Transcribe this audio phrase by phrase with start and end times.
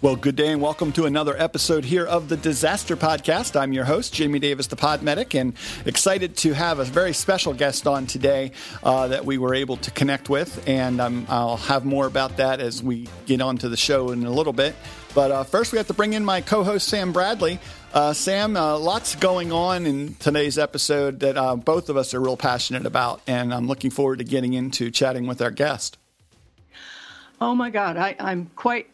[0.00, 3.60] Well, good day and welcome to another episode here of the Disaster Podcast.
[3.60, 5.54] I'm your host, Jamie Davis, the pod medic, and
[5.86, 8.52] excited to have a very special guest on today
[8.84, 10.68] uh, that we were able to connect with.
[10.68, 14.30] And um, I'll have more about that as we get onto the show in a
[14.30, 14.76] little bit.
[15.16, 17.58] But uh, first, we have to bring in my co host, Sam Bradley.
[17.92, 22.20] Uh, Sam, uh, lots going on in today's episode that uh, both of us are
[22.20, 25.98] real passionate about, and I'm looking forward to getting into chatting with our guest.
[27.40, 28.86] Oh my God, I, I'm quite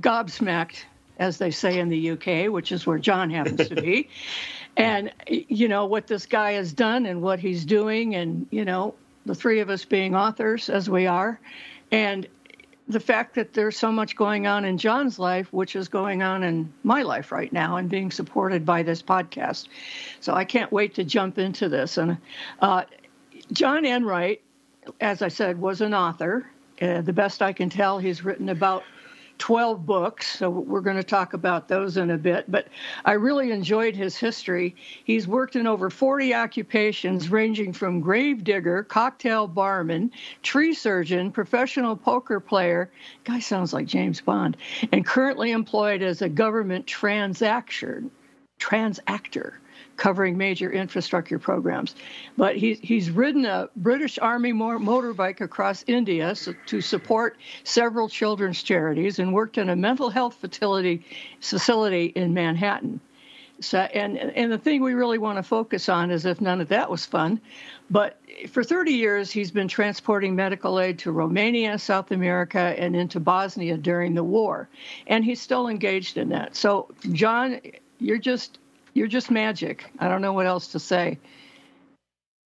[0.00, 0.84] gobsmacked,
[1.18, 4.08] as they say in the UK, which is where John happens to be.
[4.76, 8.94] and, you know, what this guy has done and what he's doing, and, you know,
[9.26, 11.38] the three of us being authors as we are.
[11.92, 12.26] And
[12.90, 16.42] the fact that there's so much going on in John's life, which is going on
[16.42, 19.68] in my life right now, and being supported by this podcast.
[20.20, 21.98] So I can't wait to jump into this.
[21.98, 22.18] And
[22.60, 22.84] uh,
[23.52, 24.42] John Enright,
[25.00, 26.46] as I said, was an author.
[26.82, 28.82] Uh, the best I can tell, he's written about
[29.40, 32.50] 12 books, so we're going to talk about those in a bit.
[32.50, 32.68] But
[33.06, 34.76] I really enjoyed his history.
[35.04, 41.96] He's worked in over 40 occupations, ranging from grave digger, cocktail barman, tree surgeon, professional
[41.96, 42.90] poker player.
[43.24, 44.58] Guy sounds like James Bond,
[44.92, 48.10] and currently employed as a government transaction
[48.60, 49.54] transactor
[49.96, 51.94] covering major infrastructure programs.
[52.36, 56.34] But he, he's ridden a British Army motorbike across India
[56.66, 61.04] to support several children's charities and worked in a mental health facility,
[61.40, 63.00] facility in Manhattan.
[63.60, 66.68] So, and, and the thing we really want to focus on is if none of
[66.68, 67.40] that was fun.
[67.90, 73.20] But for 30 years, he's been transporting medical aid to Romania, South America, and into
[73.20, 74.68] Bosnia during the war.
[75.06, 76.56] And he's still engaged in that.
[76.56, 77.60] So, John,
[77.98, 78.58] you're just
[78.94, 79.90] you're just magic.
[79.98, 81.18] I don't know what else to say.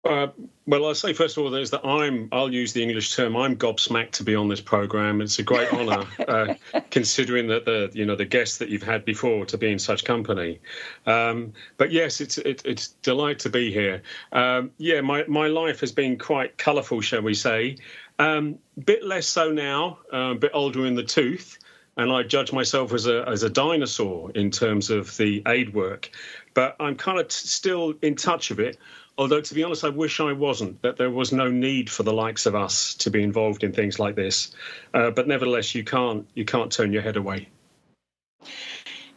[0.08, 0.28] Uh,
[0.68, 2.30] well, I'll say first of all, there's that I'm.
[2.32, 3.36] I'll use the English term.
[3.36, 5.22] I'm gobsmacked to be on this program.
[5.22, 6.54] It's a great honour, uh,
[6.92, 10.06] considering that the you know the guests that you've had before to be in such
[10.06, 10.60] company.
[11.06, 14.02] Um, but yes, it's it, it's delight to be here.
[14.32, 17.78] Um, yeah, my my life has been quite colourful, shall we say?
[18.20, 20.00] Um, bit less so now.
[20.14, 21.58] Uh, a bit older in the tooth
[21.98, 26.12] and I judge myself as a as a dinosaur in terms of the aid work.
[26.54, 28.78] But I'm kind of t- still in touch of it.
[29.18, 30.82] Although, to be honest, I wish I wasn't.
[30.84, 33.98] That there was no need for the likes of us to be involved in things
[34.00, 34.52] like this.
[34.94, 37.50] Uh, but nevertheless, you can't you can't turn your head away.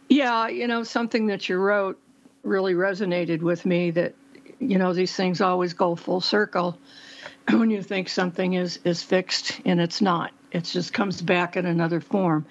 [0.08, 2.00] Yeah, you know, something that you wrote
[2.42, 3.90] really resonated with me.
[3.90, 4.14] That
[4.60, 6.78] you know, these things always go full circle
[7.50, 11.66] when you think something is is fixed and it's not it just comes back in
[11.66, 12.44] another form.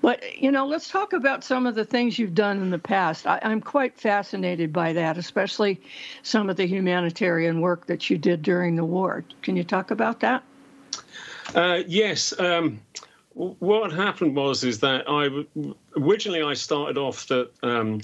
[0.00, 3.26] But, you know, let's talk about some of the things you've done in the past.
[3.26, 5.80] I, am quite fascinated by that, especially
[6.22, 9.24] some of the humanitarian work that you did during the war.
[9.42, 10.44] Can you talk about that?
[11.54, 12.38] Uh, yes.
[12.38, 12.80] Um,
[13.34, 15.44] what happened was is that I
[15.96, 18.00] originally I started off that um,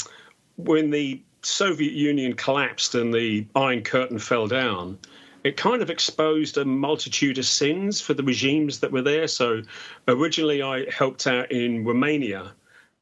[0.56, 4.98] when the Soviet Union collapsed and the Iron Curtain fell down,
[5.44, 9.28] it kind of exposed a multitude of sins for the regimes that were there.
[9.28, 9.62] So
[10.08, 12.52] originally, I helped out in Romania,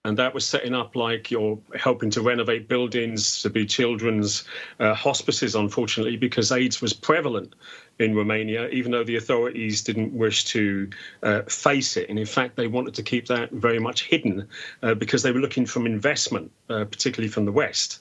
[0.05, 4.45] and that was setting up like you're helping to renovate buildings to be children's
[4.79, 7.55] uh, hospices, unfortunately, because AIDS was prevalent
[7.99, 10.91] in Romania, even though the authorities didn't wish to
[11.23, 12.09] uh, face it.
[12.09, 14.49] And in fact, they wanted to keep that very much hidden
[14.83, 18.01] uh, because they were looking for investment, uh, particularly from the West.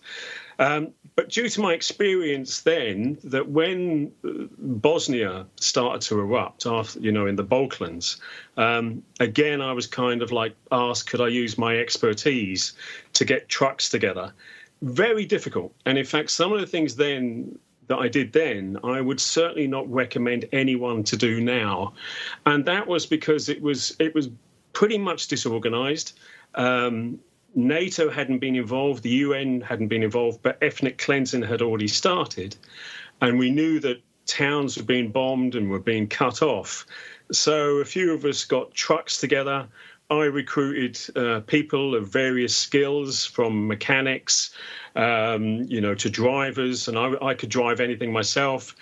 [0.59, 6.99] Um, but due to my experience then, that when uh, Bosnia started to erupt after,
[6.99, 8.17] you know, in the Balkans,
[8.57, 12.73] um, again, I was kind of like asked, could I use my expertise
[13.13, 14.33] to get trucks together?
[14.81, 15.73] Very difficult.
[15.85, 17.57] And in fact, some of the things then
[17.87, 21.93] that I did then, I would certainly not recommend anyone to do now.
[22.45, 24.29] And that was because it was it was
[24.73, 26.17] pretty much disorganized.
[26.55, 27.19] Um,
[27.55, 32.55] NATO hadn't been involved, the UN hadn't been involved, but ethnic cleansing had already started.
[33.21, 36.85] And we knew that towns were being bombed and were being cut off.
[37.31, 39.67] So a few of us got trucks together.
[40.09, 44.53] I recruited uh, people of various skills, from mechanics,
[44.95, 48.75] um, you know, to drivers, and I, I, could drive anything myself.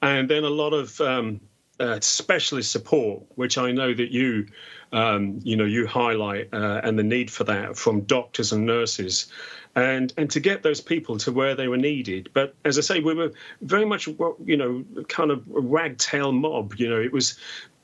[0.00, 1.40] And then a lot of um,
[1.80, 4.46] uh, specialist support, which I know that you
[4.92, 9.30] um, you know, you highlight uh, and the need for that from doctors and nurses,
[9.74, 12.30] and and to get those people to where they were needed.
[12.32, 16.74] But as I say, we were very much, you know, kind of a ragtail mob.
[16.76, 17.38] You know, it was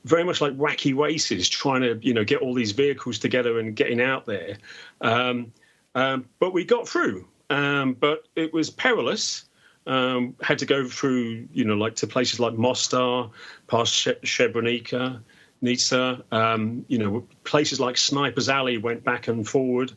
[0.05, 3.75] very much like wacky races, trying to you know get all these vehicles together and
[3.75, 4.57] getting out there.
[5.01, 5.51] Um,
[5.95, 7.27] um, but we got through.
[7.49, 9.45] Um, but it was perilous.
[9.87, 13.29] Um, had to go through, you know, like to places like Mostar,
[13.67, 15.21] past Srebrenica,
[15.63, 16.23] Srebrenica.
[16.31, 19.91] Um, you know, places like Sniper's Alley went back and forward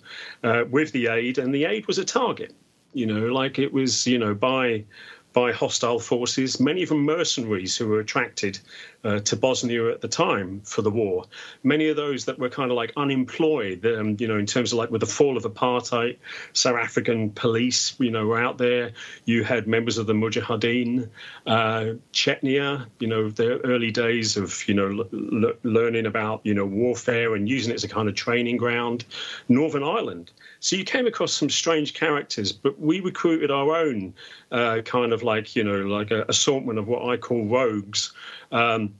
[0.44, 2.54] uh, with the aid, and the aid was a target.
[2.92, 4.84] You know, like it was, you know, by
[5.32, 8.58] by hostile forces, many of them mercenaries who were attracted
[9.04, 11.24] uh, to Bosnia at the time for the war.
[11.62, 14.78] Many of those that were kind of like unemployed, um, you know, in terms of
[14.78, 16.16] like with the fall of apartheid,
[16.52, 18.92] South African police, you know, were out there.
[19.24, 21.08] You had members of the Mujahideen,
[21.46, 26.66] uh, Chechnya, you know, the early days of, you know, l- learning about, you know,
[26.66, 29.04] warfare and using it as a kind of training ground.
[29.48, 30.32] Northern Ireland.
[30.60, 34.14] So you came across some strange characters, but we recruited our own
[34.50, 38.12] uh, kind of like, you know, like a assortment of what I call rogues
[38.50, 38.94] um,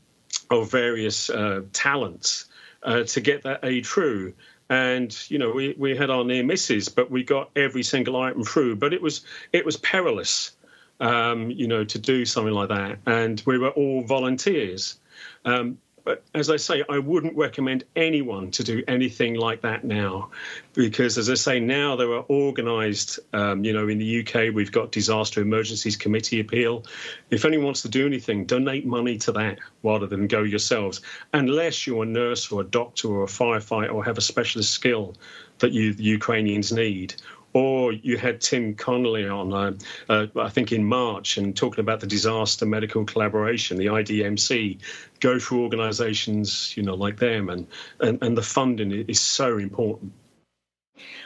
[0.50, 2.46] of various uh, talents
[2.82, 4.34] uh, to get that A through.
[4.70, 8.44] And you know, we, we had our near misses, but we got every single item
[8.44, 8.76] through.
[8.76, 9.22] But it was
[9.52, 10.52] it was perilous,
[11.00, 12.98] um, you know, to do something like that.
[13.06, 14.98] And we were all volunteers.
[15.44, 15.78] Um,
[16.08, 20.30] but as I say, I wouldn't recommend anyone to do anything like that now,
[20.72, 23.18] because as I say, now there are organised.
[23.34, 26.86] Um, you know, in the UK, we've got Disaster Emergencies Committee appeal.
[27.28, 31.02] If anyone wants to do anything, donate money to that rather than go yourselves,
[31.34, 35.14] unless you're a nurse or a doctor or a firefighter or have a specialist skill
[35.58, 37.16] that you the Ukrainians need,
[37.52, 39.72] or you had Tim Connolly on, uh,
[40.08, 44.78] uh, I think in March, and talking about the disaster medical collaboration, the IDMC,
[45.20, 47.66] go through organisations, you know, like them, and,
[48.00, 50.12] and and the funding is so important.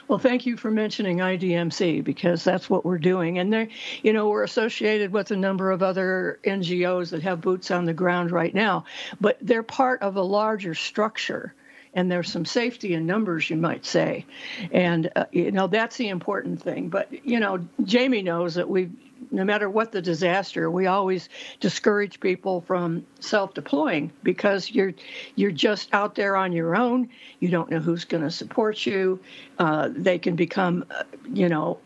[0.08, 3.38] Well, thank you for mentioning IDMC because that's what we're doing.
[3.38, 3.68] And they
[4.02, 7.94] you know, we're associated with a number of other NGOs that have boots on the
[7.94, 8.84] ground right now,
[9.20, 11.54] but they're part of a larger structure
[11.94, 14.24] and there's some safety in numbers, you might say.
[14.70, 16.88] And, uh, you know, that's the important thing.
[16.88, 18.90] But, you know, Jamie knows that we,
[19.30, 21.28] no matter what the disaster, we always
[21.60, 24.94] discourage people from self-deploying because you're
[25.36, 27.08] you're just out there on your own.
[27.40, 29.20] You don't know who's going to support you.
[29.58, 31.78] Uh, they can become, uh, you know,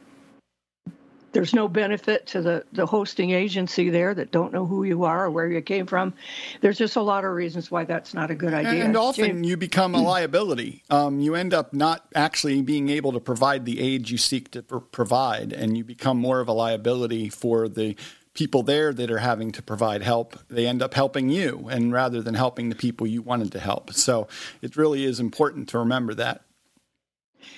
[1.37, 5.27] there's no benefit to the, the hosting agency there that don't know who you are
[5.27, 6.15] or where you came from.
[6.63, 8.83] There's just a lot of reasons why that's not a good idea.
[8.83, 10.83] And often you become a liability.
[10.89, 14.63] Um, you end up not actually being able to provide the aid you seek to
[14.63, 17.97] pr- provide, and you become more of a liability for the
[18.33, 20.39] people there that are having to provide help.
[20.49, 23.93] They end up helping you, and rather than helping the people you wanted to help.
[23.93, 24.27] So
[24.63, 26.45] it really is important to remember that.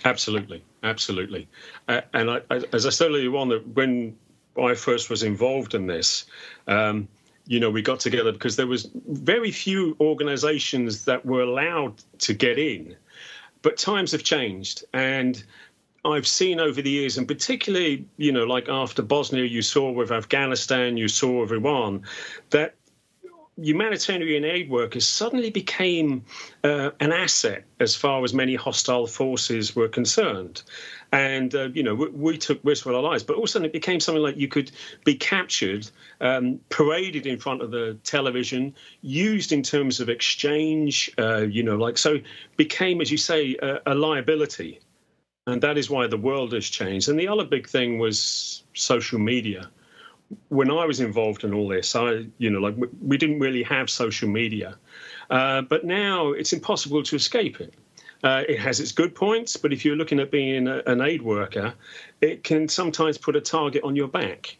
[0.04, 1.48] Absolutely, absolutely.
[1.88, 4.16] Uh, and I, I, as I said earlier on, that when
[4.60, 6.26] I first was involved in this,
[6.66, 7.08] um,
[7.46, 12.34] you know, we got together because there was very few organisations that were allowed to
[12.34, 12.94] get in.
[13.62, 15.42] But times have changed, and
[16.04, 20.12] I've seen over the years, and particularly, you know, like after Bosnia, you saw with
[20.12, 22.02] Afghanistan, you saw with Iran,
[22.50, 22.74] that
[23.60, 26.24] humanitarian aid workers suddenly became
[26.64, 30.62] uh, an asset as far as many hostile forces were concerned.
[31.10, 33.48] And, uh, you know, we, we, took risks with our lives, but all of a
[33.48, 34.70] sudden it became something like you could
[35.04, 35.90] be captured,
[36.20, 41.76] um, paraded in front of the television, used in terms of exchange, uh, you know,
[41.76, 42.18] like so
[42.56, 44.80] became, as you say, a, a liability.
[45.46, 47.08] And that is why the world has changed.
[47.08, 49.70] And the other big thing was social media
[50.48, 53.88] when I was involved in all this, I, you know, like we, didn't really have
[53.88, 54.76] social media,
[55.30, 57.74] uh, but now it's impossible to escape it.
[58.22, 61.22] Uh, it has its good points, but if you're looking at being a, an aid
[61.22, 61.72] worker,
[62.20, 64.56] it can sometimes put a target on your back.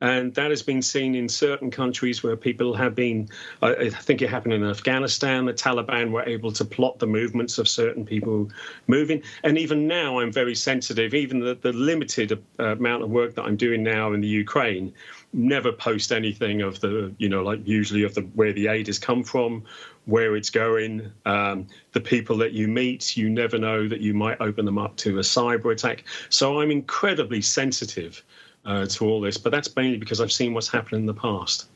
[0.00, 3.28] And that has been seen in certain countries where people have been,
[3.60, 7.68] I think it happened in Afghanistan, the Taliban were able to plot the movements of
[7.68, 8.50] certain people
[8.86, 9.22] moving.
[9.44, 13.42] And even now, I'm very sensitive, even the, the limited uh, amount of work that
[13.42, 14.92] I'm doing now in the Ukraine,
[15.32, 18.98] never post anything of the, you know, like usually of the where the aid has
[18.98, 19.64] come from,
[20.06, 23.16] where it's going, um, the people that you meet.
[23.16, 26.04] You never know that you might open them up to a cyber attack.
[26.30, 28.22] So I'm incredibly sensitive
[28.64, 31.68] uh, to all this, but that's mainly because I've seen what's happened in the past.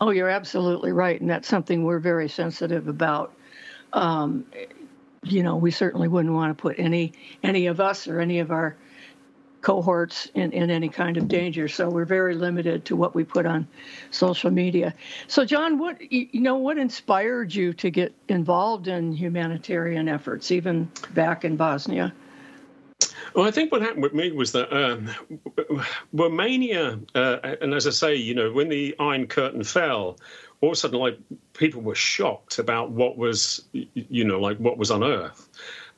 [0.00, 3.34] Oh, you're absolutely right, and that's something we're very sensitive about.
[3.92, 4.44] Um,
[5.22, 8.50] you know, we certainly wouldn't want to put any any of us or any of
[8.50, 8.76] our
[9.62, 11.66] cohorts in, in any kind of danger.
[11.66, 13.66] So we're very limited to what we put on
[14.12, 14.94] social media.
[15.26, 20.88] So, John, what you know, what inspired you to get involved in humanitarian efforts, even
[21.14, 22.12] back in Bosnia?
[23.34, 25.10] Well, I think what happened with me was that um,
[26.12, 30.18] Romania, uh, and as I say, you know, when the Iron Curtain fell,
[30.60, 31.18] all of a sudden, like
[31.52, 35.48] people were shocked about what was, you know, like what was on Earth.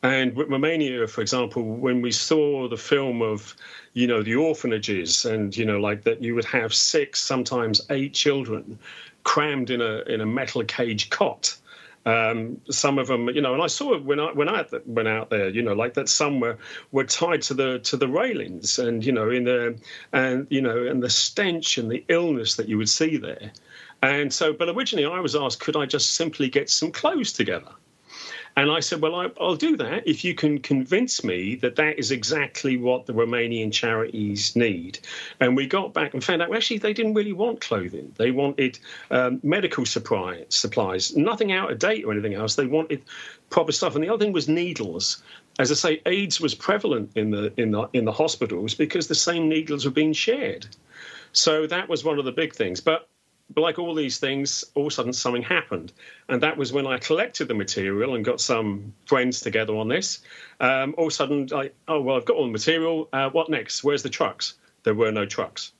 [0.02, 3.56] And with Romania, for example, when we saw the film of,
[3.94, 8.14] you know, the orphanages, and you know, like that, you would have six, sometimes eight
[8.14, 8.78] children
[9.24, 11.56] crammed in a in a metal cage cot
[12.06, 15.30] Um, some of them, you know, and I saw when I when I went out
[15.30, 16.56] there, you know, like that some were,
[16.92, 19.78] were tied to the to the railings, and you know, in the
[20.12, 23.52] and you know, and the stench and the illness that you would see there.
[24.02, 27.72] And so, but originally I was asked, could I just simply get some clothes together?
[28.58, 31.96] And I said, Well, I, will do that if you can convince me that that
[31.96, 34.98] is exactly what the Romanian charities need.
[35.38, 38.12] And we got back and found out well, actually they didn't really want clothing.
[38.16, 38.80] They wanted
[39.12, 42.56] um, medical supply, supplies, nothing out of date or anything else.
[42.56, 43.00] They wanted
[43.48, 43.94] proper stuff.
[43.94, 45.22] And the other thing was needles.
[45.60, 49.14] As I say, AIDS was prevalent in the in the in the hospitals because the
[49.14, 50.66] same needles were being shared.
[51.30, 52.80] So that was one of the big things.
[52.80, 53.08] But
[53.50, 55.92] but like all these things, all of a sudden something happened.
[56.28, 60.20] And that was when I collected the material and got some friends together on this.
[60.60, 63.08] Um, all of a sudden, I, oh, well, I've got all the material.
[63.12, 63.82] Uh, what next?
[63.82, 64.54] Where's the trucks?
[64.82, 65.72] There were no trucks.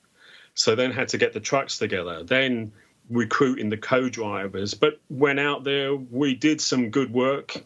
[0.55, 2.23] So then had to get the trucks together.
[2.25, 2.73] Then
[3.11, 4.75] recruiting the co-drivers.
[4.75, 7.65] But went out there, we did some good work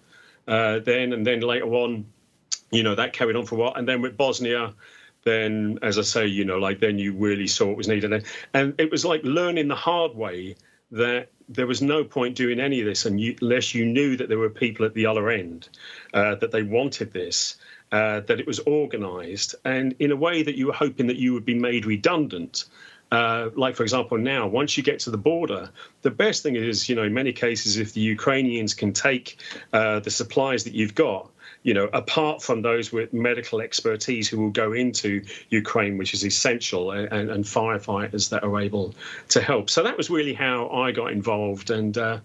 [0.48, 1.12] uh, then.
[1.12, 2.06] And then later on,
[2.72, 3.74] you know, that carried on for a while.
[3.74, 4.74] And then with Bosnia,
[5.24, 8.24] then as I say, you know, like then you really saw what was needed.
[8.54, 10.56] And it was like learning the hard way
[10.90, 14.50] that there was no point doing any of this unless you knew that there were
[14.50, 15.68] people at the other end,
[16.14, 17.56] uh, that they wanted this,
[17.90, 21.32] uh, that it was organized, and in a way that you were hoping that you
[21.32, 22.66] would be made redundant.
[23.10, 25.68] Uh, like, for example, now, once you get to the border,
[26.00, 29.38] the best thing is, you know, in many cases, if the Ukrainians can take
[29.74, 31.30] uh, the supplies that you've got,
[31.62, 36.24] you know, apart from those with medical expertise who will go into Ukraine, which is
[36.24, 38.94] essential, and, and firefighters that are able
[39.28, 39.70] to help.
[39.70, 42.18] So that was really how I got involved, and uh,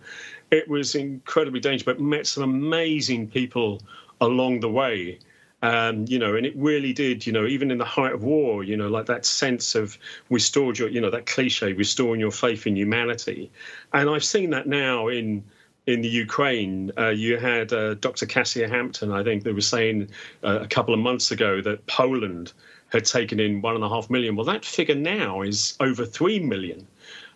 [0.52, 3.82] it was incredibly dangerous, but met some amazing people
[4.22, 5.20] along the way.
[5.64, 8.64] Um, you know, and it really did, you know, even in the height of war,
[8.64, 9.98] you know, like that sense of
[10.30, 13.50] restored your, you know, that cliche, restoring your faith in humanity.
[13.92, 15.44] And I've seen that now in
[15.88, 18.26] in the Ukraine, uh, you had uh, Dr.
[18.26, 20.10] Kasia Hampton, I think, that was saying
[20.44, 22.52] uh, a couple of months ago that Poland
[22.90, 24.36] had taken in one and a half million.
[24.36, 26.86] Well, that figure now is over three million,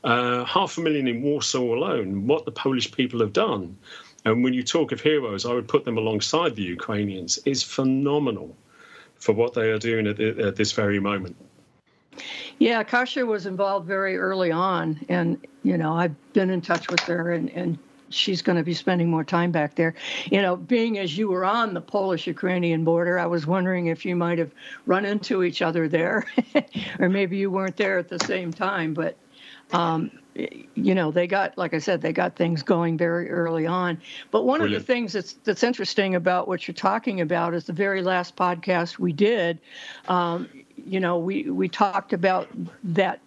[0.03, 2.27] uh, half a million in Warsaw alone.
[2.27, 3.77] What the Polish people have done,
[4.25, 8.55] and when you talk of heroes, I would put them alongside the Ukrainians, is phenomenal
[9.15, 11.37] for what they are doing at, at this very moment.
[12.59, 16.99] Yeah, Kasia was involved very early on, and you know I've been in touch with
[17.01, 17.77] her, and, and
[18.11, 19.95] she's going to be spending more time back there.
[20.31, 24.05] You know, being as you were on the Polish Ukrainian border, I was wondering if
[24.05, 24.51] you might have
[24.85, 26.25] run into each other there,
[26.99, 28.93] or maybe you weren't there at the same time.
[28.93, 29.17] But,
[29.73, 34.01] um, you know, they got, like I said, they got things going very early on.
[34.31, 34.81] But one Brilliant.
[34.81, 38.35] of the things that's that's interesting about what you're talking about is the very last
[38.35, 39.59] podcast we did.
[40.07, 42.47] Um, you know, we we talked about
[42.83, 43.19] that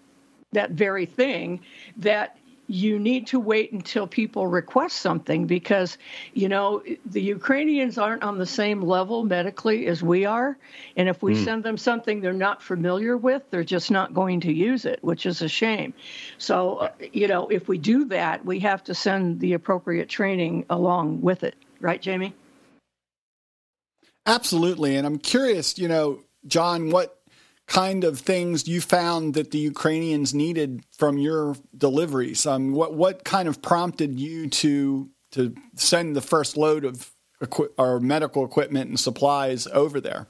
[0.53, 1.61] that very thing
[1.99, 5.99] that you need to wait until people request something because
[6.33, 10.56] you know the Ukrainians aren't on the same level medically as we are.
[10.97, 11.44] And if we mm.
[11.44, 15.26] send them something they're not familiar with they're just not going to use it which
[15.26, 15.92] is a shame.
[16.38, 20.64] So uh, you know if we do that we have to send the appropriate training
[20.71, 21.56] along with it.
[21.80, 22.35] Right Jamie?
[24.26, 24.97] Absolutely.
[24.97, 27.13] And I'm curious you know John what
[27.66, 32.47] kind of things you found that the Ukrainians needed from your deliveries?
[32.47, 37.11] Um, what what kind of prompted you to to send the first load of
[37.42, 40.28] equi- or medical equipment and supplies over there?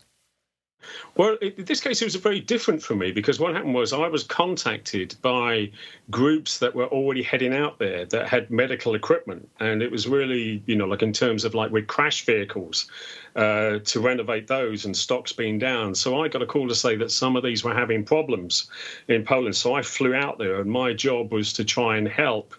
[1.16, 4.08] Well, in this case, it was very different for me because what happened was I
[4.08, 5.70] was contacted by
[6.10, 9.48] groups that were already heading out there that had medical equipment.
[9.60, 12.90] And it was really, you know, like in terms of like with crash vehicles
[13.36, 15.94] uh, to renovate those and stocks being down.
[15.94, 18.68] So I got a call to say that some of these were having problems
[19.06, 19.54] in Poland.
[19.54, 22.54] So I flew out there and my job was to try and help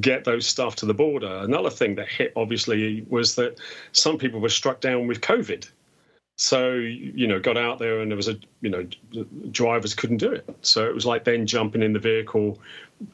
[0.00, 1.40] get those stuff to the border.
[1.42, 3.58] Another thing that hit, obviously, was that
[3.92, 5.68] some people were struck down with COVID
[6.38, 8.86] so you know, got out there and there was a you know,
[9.50, 10.48] drivers couldn't do it.
[10.62, 12.60] So it was like then jumping in the vehicle,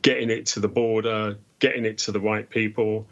[0.03, 3.07] getting it to the border, getting it to the right people.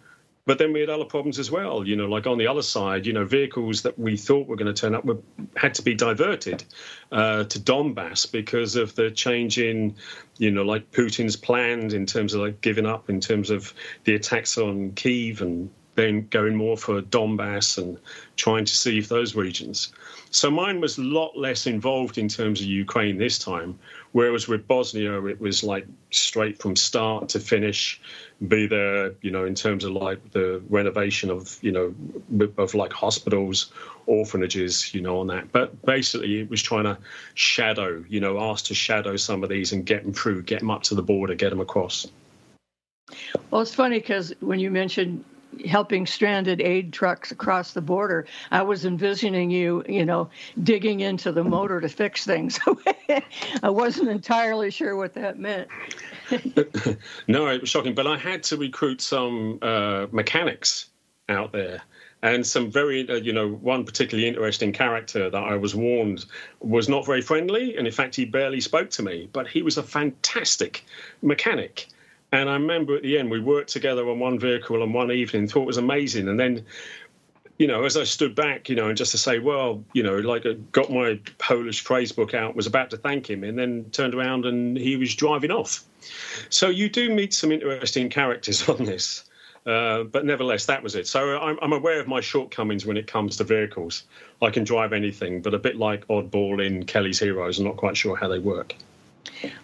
[0.45, 1.87] But then we had other problems as well.
[1.87, 4.73] You know, like on the other side, you know, vehicles that we thought were going
[4.73, 5.19] to turn up were
[5.57, 6.63] had to be diverted
[7.11, 9.95] uh, to Donbass because of the change in,
[10.37, 13.73] you know, like Putin's plans in terms of like giving up in terms of
[14.05, 17.99] the attacks on Kiev and then going more for Donbass and
[18.37, 19.93] trying to see if those regions.
[20.31, 23.79] So mine was a lot less involved in terms of Ukraine this time,
[24.13, 28.01] whereas with Bosnia it was like straight from start to finish,
[28.49, 31.95] be there, you know, in terms of like the renovation of, you know,
[32.57, 33.71] of like hospitals,
[34.07, 35.53] orphanages, you know, on that.
[35.53, 36.97] But basically it was trying to
[37.35, 40.71] shadow, you know, ask to shadow some of these and get them through, get them
[40.71, 42.07] up to the border, get them across.
[43.51, 45.25] Well, it's funny because when you mentioned
[45.67, 50.31] helping stranded aid trucks across the border, I was envisioning you, you know,
[50.63, 52.59] digging into the motor to fix things.
[53.63, 55.69] I wasn't entirely sure what that meant.
[57.29, 57.95] no, it was shocking.
[57.95, 60.87] But I had to recruit some uh, mechanics
[61.29, 61.83] out there
[62.23, 66.25] and some very, uh, you know, one particularly interesting character that I was warned
[66.61, 69.29] was not very friendly, and in fact, he barely spoke to me.
[69.33, 70.85] But he was a fantastic
[71.21, 71.89] mechanic,
[72.33, 75.47] and I remember at the end we worked together on one vehicle on one evening,
[75.47, 76.65] thought it was amazing, and then.
[77.59, 80.17] You know, as I stood back, you know, and just to say, well, you know,
[80.17, 83.85] like I got my Polish phrase book out, was about to thank him, and then
[83.93, 85.85] turned around and he was driving off.
[86.49, 89.25] So you do meet some interesting characters on this.
[89.65, 91.07] Uh, but nevertheless, that was it.
[91.07, 94.05] So I'm, I'm, aware of my shortcomings when it comes to vehicles.
[94.41, 97.97] I can drive anything, but a bit like Oddball in Kelly's Heroes, I'm not quite
[97.97, 98.75] sure how they work.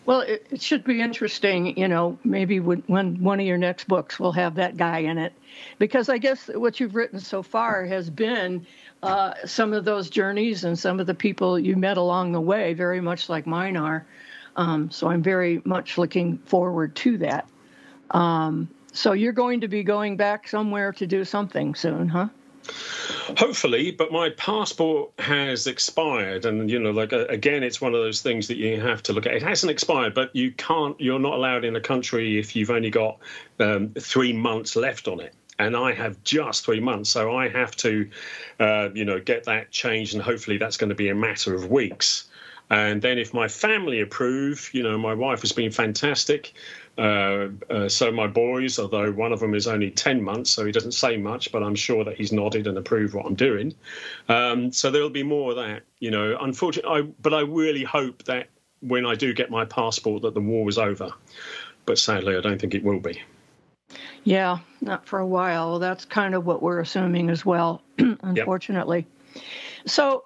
[0.06, 3.88] Well, it, it should be interesting, you know, maybe when, when one of your next
[3.88, 5.32] books will have that guy in it.
[5.78, 8.66] Because I guess what you've written so far has been
[9.02, 12.74] uh, some of those journeys and some of the people you met along the way,
[12.74, 14.06] very much like mine are.
[14.56, 17.48] Um, so I'm very much looking forward to that.
[18.10, 22.28] Um, so you're going to be going back somewhere to do something soon, huh?
[23.36, 28.22] Hopefully, but my passport has expired, and you know, like again, it's one of those
[28.22, 29.34] things that you have to look at.
[29.34, 30.98] It hasn't expired, but you can't.
[31.00, 33.18] You're not allowed in a country if you've only got
[33.60, 37.74] um, three months left on it and I have just three months, so I have
[37.76, 38.08] to,
[38.60, 41.70] uh, you know, get that changed, and hopefully that's going to be a matter of
[41.70, 42.27] weeks.
[42.70, 46.52] And then if my family approve, you know, my wife has been fantastic.
[46.98, 50.72] Uh, uh, so my boys, although one of them is only 10 months, so he
[50.72, 53.74] doesn't say much, but I'm sure that he's nodded and approved what I'm doing.
[54.28, 56.36] Um, so there'll be more of that, you know.
[56.40, 58.48] Unfortunately, I, but I really hope that
[58.80, 61.10] when I do get my passport that the war is over.
[61.86, 63.22] But sadly, I don't think it will be.
[64.24, 65.78] Yeah, not for a while.
[65.78, 69.06] That's kind of what we're assuming as well, unfortunately.
[69.34, 69.44] Yep.
[69.86, 70.24] So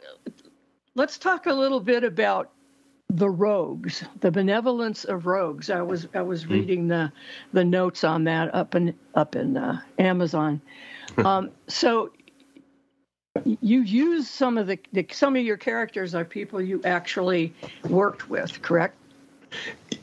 [0.95, 2.51] let's talk a little bit about
[3.09, 5.69] the rogues, the benevolence of rogues.
[5.71, 6.53] I was I was hmm.
[6.53, 7.13] reading the
[7.53, 10.61] the notes on that up in up in uh, Amazon.
[11.19, 12.11] Um, so
[13.45, 17.53] you use some of the, the some of your characters are people you actually
[17.89, 18.97] worked with, correct?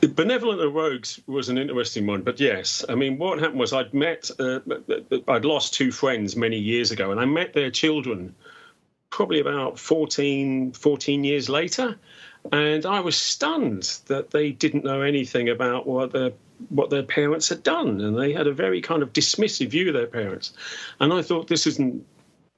[0.00, 3.92] Benevolent of Rogues was an interesting one, but yes, I mean, what happened was I'd
[3.92, 4.60] met, uh,
[5.26, 8.34] I'd lost two friends many years ago, and I met their children
[9.10, 11.96] probably about 14, 14 years later.
[12.52, 16.32] And I was stunned that they didn't know anything about what their
[16.68, 19.94] what their parents had done, and they had a very kind of dismissive view of
[19.94, 20.52] their parents.
[21.00, 22.04] And I thought this isn't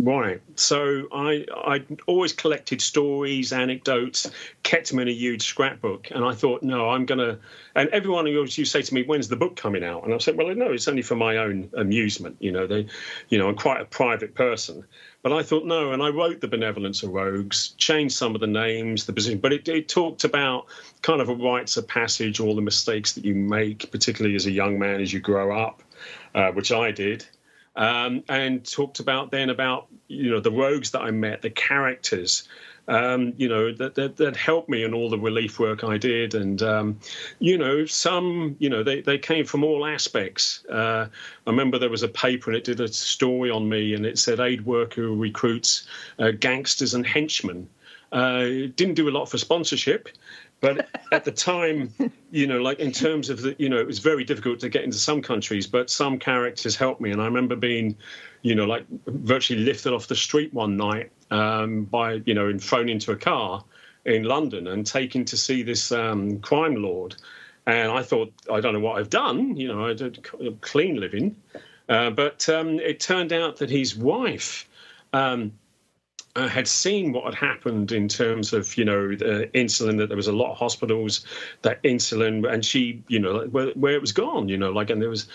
[0.03, 0.41] right.
[0.57, 4.31] So I I always collected stories, anecdotes,
[4.63, 7.39] kept them in a huge scrapbook, and I thought, no, I'm gonna.
[7.75, 10.05] And everyone always you say to me, when's the book coming out?
[10.05, 12.37] And I said, well, no, it's only for my own amusement.
[12.41, 12.87] You know, they,
[13.29, 14.85] you know, I'm quite a private person.
[15.23, 18.49] But I thought no, and I wrote the benevolence of rogues, changed some of the
[18.49, 20.67] names, the position, but it, it talked about
[21.03, 24.51] kind of a rites of passage, all the mistakes that you make, particularly as a
[24.51, 25.83] young man as you grow up,
[26.35, 27.25] uh, which I did.
[27.75, 32.47] Um, and talked about then about you know the rogues that I met, the characters,
[32.89, 36.35] um, you know, that, that, that helped me in all the relief work I did.
[36.35, 36.99] And, um,
[37.39, 40.65] you know, some, you know, they, they came from all aspects.
[40.67, 41.07] Uh,
[41.47, 44.19] I remember there was a paper and it did a story on me and it
[44.19, 45.87] said aid worker recruits
[46.19, 47.69] uh, gangsters and henchmen.
[48.11, 48.45] Uh,
[48.77, 50.09] didn't do a lot for sponsorship.
[50.63, 51.93] But at the time,
[52.31, 54.85] you know, like in terms of the, you know, it was very difficult to get
[54.85, 57.11] into some countries, but some characters helped me.
[57.11, 57.97] And I remember being,
[58.43, 62.63] you know, like virtually lifted off the street one night um, by, you know, and
[62.63, 63.65] thrown into a car
[64.05, 67.17] in London and taken to see this um, crime lord.
[67.67, 69.57] And I thought, I don't know what I've done.
[69.57, 70.25] You know, I did
[70.61, 71.35] clean living.
[71.89, 74.69] Uh, but um, it turned out that his wife,
[75.13, 75.53] um,
[76.35, 80.17] uh, had seen what had happened in terms of you know the insulin that there
[80.17, 81.25] was a lot of hospitals
[81.63, 85.03] that insulin and she you know where, where it was gone you know like and
[85.03, 85.29] there was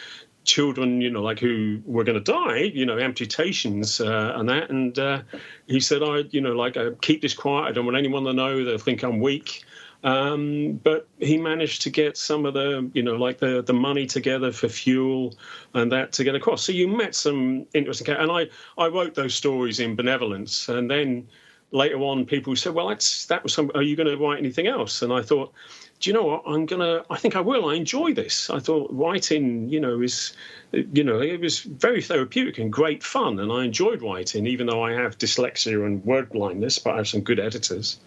[0.43, 4.69] children you know like who were going to die you know amputations uh, and that
[4.69, 5.21] and uh,
[5.67, 7.67] he said i you know like I keep this quiet.
[7.67, 8.63] I don't want anyone to know.
[8.63, 9.65] They'll think i'm weak
[10.03, 14.05] um, but he managed to get some of the, you know, like the the money
[14.05, 15.35] together for fuel
[15.73, 16.63] and that to get across.
[16.63, 21.27] So you met some interesting, and I I wrote those stories in benevolence, and then
[21.71, 23.71] later on people said, well, that's that was some.
[23.75, 25.01] Are you going to write anything else?
[25.01, 25.53] And I thought
[25.99, 26.43] do you know what?
[26.45, 27.03] I'm gonna.
[27.09, 27.69] I think I will.
[27.69, 28.49] I enjoy this.
[28.51, 30.33] I thought writing, you know, is,
[30.71, 34.83] you know, it was very therapeutic and great fun, and I enjoyed writing, even though
[34.83, 37.99] I have dyslexia and word blindness, but I have some good editors.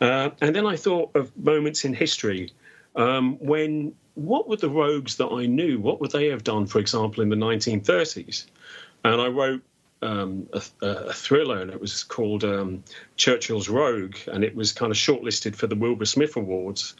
[0.00, 2.52] Uh, and then I thought of moments in history
[2.96, 5.78] um, when what were the rogues that I knew?
[5.78, 8.46] What would they have done, for example, in the 1930s?
[9.04, 9.62] and I wrote
[10.02, 12.82] um, a, a, thriller, and it was called um,
[13.16, 16.94] Churchill's Rogue, and it was kind of shortlisted for the Wilbur Smith Awards.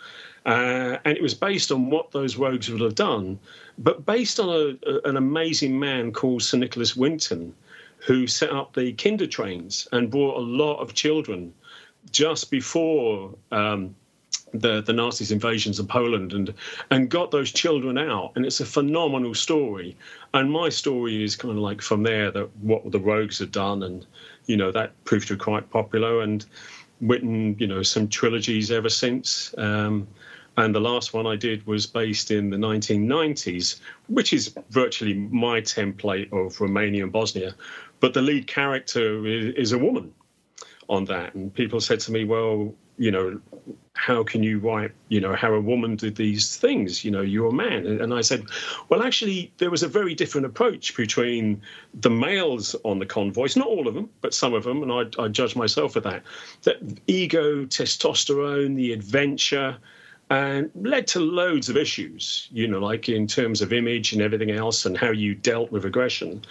[0.46, 3.38] Uh, and it was based on what those rogues would have done,
[3.76, 7.54] but based on a, a, an amazing man called Sir Nicholas Winton,
[7.98, 11.52] who set up the kinder trains and brought a lot of children
[12.10, 13.94] just before um,
[14.52, 16.54] the the Nazis' invasions of Poland and
[16.90, 18.32] and got those children out.
[18.34, 19.96] And it's a phenomenal story.
[20.34, 23.82] And my story is kind of like from there that what the Rogues had done,
[23.82, 24.06] and
[24.46, 26.22] you know that proved to be quite popular.
[26.22, 26.44] And
[27.00, 29.54] written you know some trilogies ever since.
[29.58, 30.08] Um,
[30.56, 35.60] and the last one I did was based in the 1990s, which is virtually my
[35.60, 37.54] template of Romania and Bosnia.
[38.00, 40.12] But the lead character is, is a woman
[40.88, 41.32] on that.
[41.36, 43.40] And people said to me, well, you know,
[43.98, 47.04] how can you write, you know, how a woman did these things?
[47.04, 47.84] You know, you're a man.
[47.84, 48.44] And I said,
[48.88, 51.60] well, actually, there was a very different approach between
[51.94, 55.22] the males on the convoys, not all of them, but some of them, and I,
[55.22, 56.22] I judge myself for that.
[56.62, 56.76] That
[57.08, 59.76] ego, testosterone, the adventure,
[60.30, 64.52] and led to loads of issues, you know, like in terms of image and everything
[64.52, 66.42] else and how you dealt with aggression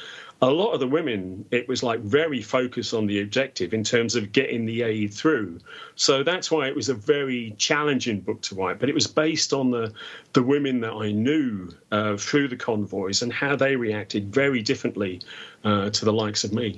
[0.42, 4.16] a lot of the women, it was like very focused on the objective in terms
[4.16, 5.60] of getting the aid through.
[5.96, 8.80] So that's why it was a very challenging book to write.
[8.80, 9.94] But it was based on the
[10.34, 15.22] the women that I knew uh, through the convoys and how they reacted very differently
[15.64, 16.78] uh, to the likes of me.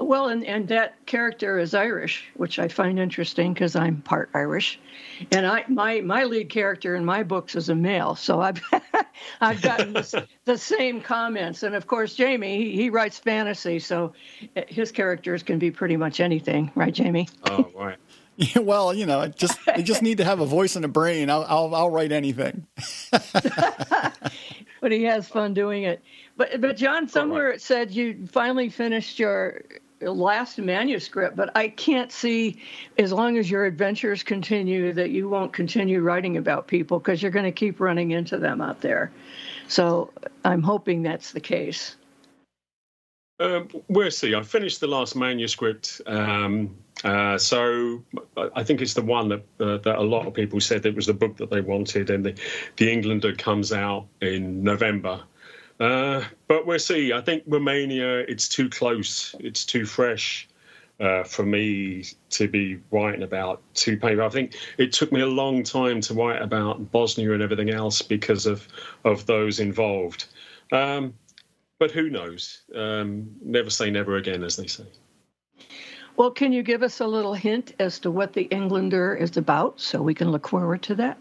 [0.00, 4.78] Well, and, and that character is Irish, which I find interesting because I'm part Irish,
[5.32, 8.62] and I my my lead character in my books is a male, so I've
[9.40, 14.12] I've gotten the, the same comments, and of course Jamie he, he, writes fantasy, so
[14.54, 17.28] eh, his characters can be pretty much anything, right, Jamie?
[17.50, 17.96] Oh, right.
[18.40, 21.28] Yeah, well, you know, just they just need to have a voice and a brain.
[21.28, 22.68] I'll I'll, I'll write anything.
[24.80, 26.04] but he has fun doing it.
[26.36, 29.62] But but John, somewhere it said you finally finished your
[30.00, 32.60] last manuscript, but I can't see,
[32.98, 37.30] as long as your adventures continue, that you won't continue writing about people because you're
[37.30, 39.10] going to keep running into them out there.
[39.66, 40.12] So
[40.44, 41.96] I'm hoping that's the case.
[43.40, 44.34] Um, we'll see.
[44.34, 48.02] I finished the last manuscript, um, uh, so
[48.36, 51.06] I think it's the one that uh, that a lot of people said it was
[51.06, 52.34] the book that they wanted, and the
[52.76, 55.22] the Englander comes out in November.
[55.80, 57.12] Uh, but we'll see.
[57.12, 59.34] I think Romania, it's too close.
[59.38, 60.48] It's too fresh
[61.00, 64.24] uh, for me to be writing about too painful.
[64.24, 68.02] I think it took me a long time to write about Bosnia and everything else
[68.02, 68.66] because of
[69.04, 70.26] of those involved.
[70.72, 71.14] Um,
[71.78, 72.62] but who knows?
[72.74, 74.84] Um, never say never again, as they say.
[76.16, 79.78] Well, can you give us a little hint as to what the Englander is about
[79.80, 81.16] so we can look forward to that?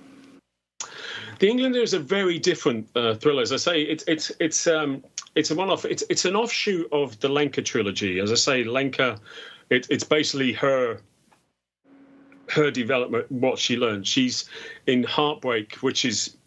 [1.40, 3.42] The Englander is a very different uh, thriller.
[3.42, 5.04] As I say, it's it's it's um,
[5.36, 5.86] it's a one-off.
[5.86, 8.20] It's it's an offshoot of the Lenka trilogy.
[8.20, 9.20] As I say, Lenka,
[9.70, 11.00] it, it's basically her
[12.50, 14.08] her development, what she learned.
[14.08, 14.46] She's
[14.88, 16.38] in Heartbreak, which is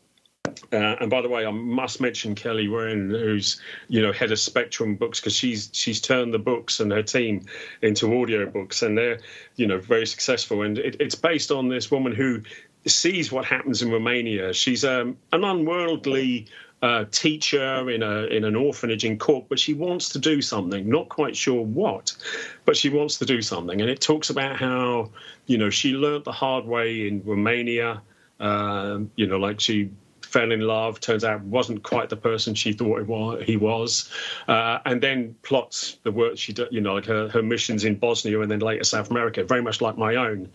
[0.72, 4.38] uh, and by the way, I must mention Kelly Wren, who's you know head of
[4.38, 7.44] Spectrum Books, because she's she's turned the books and her team
[7.82, 9.20] into audio books, and they're
[9.56, 10.62] you know very successful.
[10.62, 12.42] And it, it's based on this woman who
[12.86, 14.52] sees what happens in Romania.
[14.52, 16.46] She's um, an unworldly
[16.82, 20.88] uh, teacher in a in an orphanage in Cork, but she wants to do something.
[20.88, 22.16] Not quite sure what,
[22.64, 23.80] but she wants to do something.
[23.80, 25.10] And it talks about how
[25.46, 28.02] you know she learnt the hard way in Romania.
[28.38, 29.90] Uh, you know, like she
[30.22, 31.00] fell in love.
[31.00, 34.10] Turns out wasn't quite the person she thought was, he was,
[34.48, 36.68] uh, and then plots the work she did.
[36.70, 39.80] You know, like her, her missions in Bosnia and then later South America, very much
[39.80, 40.48] like my own.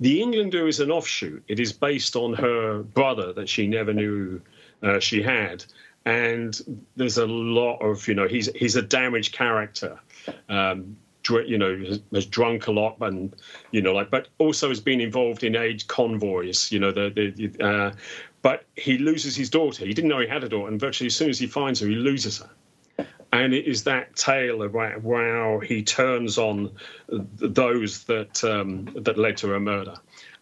[0.00, 1.42] The Englander is an offshoot.
[1.48, 4.40] It is based on her brother that she never knew
[4.82, 5.64] uh, she had,
[6.04, 9.98] and there's a lot of you know he's he's a damaged character.
[10.48, 10.96] Um,
[11.46, 13.36] you know has, has, drunk a lot and
[13.70, 17.64] you know like but also has been involved in aid convoys you know the, the
[17.64, 17.92] uh,
[18.40, 21.14] but he loses his daughter he didn't know he had a daughter and virtually as
[21.14, 22.48] soon as he finds her he loses her
[23.32, 26.70] and it is that tale about how he turns on
[27.08, 29.94] those that um, that led to a murder,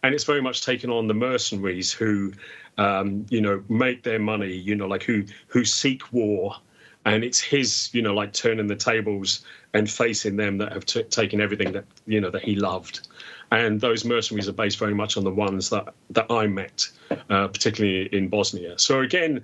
[0.03, 2.31] and it's very much taken on the mercenaries who,
[2.77, 6.55] um, you know, make their money, you know, like who who seek war,
[7.05, 11.03] and it's his, you know, like turning the tables and facing them that have t-
[11.03, 13.07] taken everything that you know that he loved,
[13.51, 16.87] and those mercenaries are based very much on the ones that that I met,
[17.29, 18.79] uh, particularly in Bosnia.
[18.79, 19.43] So again,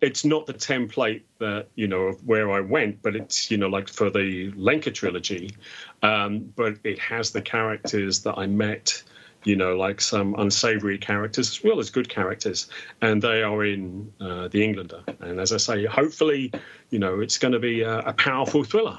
[0.00, 3.68] it's not the template that you know of where I went, but it's you know
[3.68, 5.54] like for the Lenka trilogy,
[6.02, 9.02] um, but it has the characters that I met,
[9.44, 12.68] you know, like some unsavory characters as well as good characters,
[13.02, 15.02] and they are in uh, The Englander.
[15.20, 16.52] And as I say, hopefully,
[16.90, 18.98] you know, it's going to be a, a powerful thriller.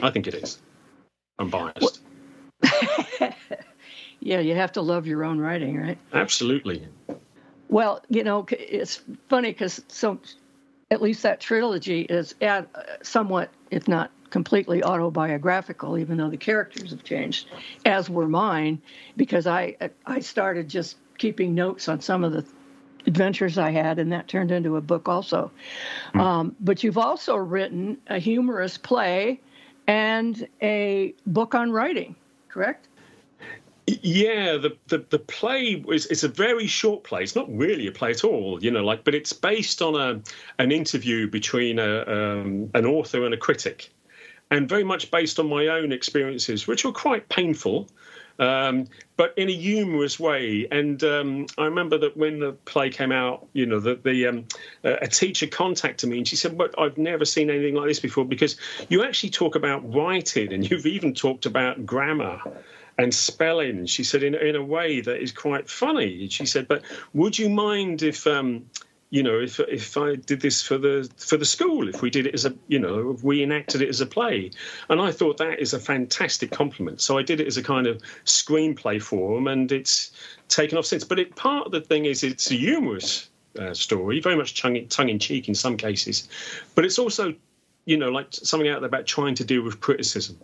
[0.00, 0.60] I think it is.
[1.38, 2.00] I'm biased.
[4.20, 5.98] yeah, you have to love your own writing, right?
[6.12, 6.86] Absolutely.
[7.72, 10.20] Well, you know, it's funny because so
[10.90, 16.36] at least that trilogy is at, uh, somewhat, if not completely autobiographical, even though the
[16.36, 17.48] characters have changed,
[17.86, 18.82] as were mine,
[19.16, 22.44] because I I started just keeping notes on some of the
[23.06, 25.50] adventures I had, and that turned into a book also.
[26.14, 26.20] Mm.
[26.20, 29.40] Um, but you've also written a humorous play
[29.86, 32.16] and a book on writing,
[32.48, 32.88] correct?
[33.86, 37.24] Yeah, the, the, the play is it's a very short play.
[37.24, 40.20] It's not really a play at all, you know, like, but it's based on a
[40.62, 43.92] an interview between a, um, an author and a critic,
[44.52, 47.88] and very much based on my own experiences, which were quite painful,
[48.38, 50.68] um, but in a humorous way.
[50.70, 54.44] And um, I remember that when the play came out, you know, that the um,
[54.84, 58.24] a teacher contacted me and she said, "But I've never seen anything like this before
[58.24, 58.56] because
[58.88, 62.40] you actually talk about writing and you've even talked about grammar."
[62.98, 63.86] And spelling.
[63.86, 66.28] She said in in a way that is quite funny.
[66.28, 68.66] She said, "But would you mind if?" Um,
[69.10, 72.26] you know, if if I did this for the for the school, if we did
[72.26, 74.50] it as a, you know, we enacted it as a play,
[74.88, 77.02] and I thought that is a fantastic compliment.
[77.02, 80.12] So I did it as a kind of screenplay form, and it's
[80.48, 81.04] taken off since.
[81.04, 83.28] But it, part of the thing is it's a humorous
[83.58, 86.26] uh, story, very much tongue tongue in cheek in some cases,
[86.74, 87.34] but it's also,
[87.84, 90.38] you know, like something out there about trying to deal with criticism,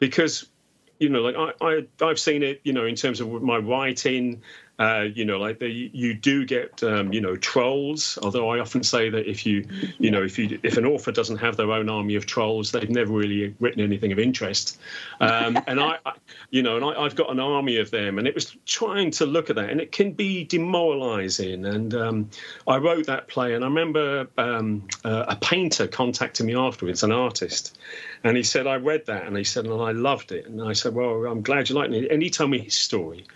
[0.00, 0.48] because
[0.98, 4.42] you know, like I, I I've seen it, you know, in terms of my writing
[4.82, 8.18] uh, you know, like the, you do get, um, you know, trolls.
[8.22, 9.64] Although I often say that if you,
[9.98, 12.90] you know, if you if an author doesn't have their own army of trolls, they've
[12.90, 14.80] never really written anything of interest.
[15.20, 16.14] Um, and I, I,
[16.50, 19.26] you know, and I, have got an army of them, and it was trying to
[19.26, 21.64] look at that, and it can be demoralising.
[21.64, 22.30] And um,
[22.66, 27.12] I wrote that play, and I remember um, uh, a painter contacting me afterwards, an
[27.12, 27.78] artist,
[28.24, 30.72] and he said I read that, and he said, and I loved it, and I
[30.72, 33.26] said, well, I'm glad you liked it, and he told me his story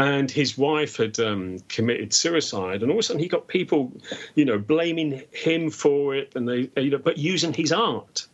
[0.00, 3.92] and his wife had um, committed suicide, and all of a sudden he got people,
[4.34, 8.26] you know, blaming him for it, and they, you know, but using his art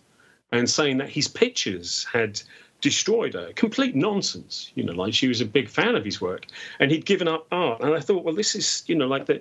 [0.52, 2.40] and saying that his pictures had
[2.80, 3.52] destroyed her.
[3.54, 6.46] Complete nonsense, you know, like she was a big fan of his work,
[6.78, 7.80] and he'd given up art.
[7.80, 9.40] And I thought, well, this is, you know, like the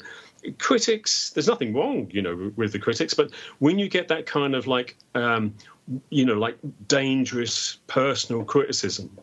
[0.54, 1.32] critics.
[1.32, 4.68] There's nothing wrong, you know, with the critics, but when you get that kind of
[4.68, 5.54] like, um,
[6.10, 9.18] you know, like dangerous personal criticism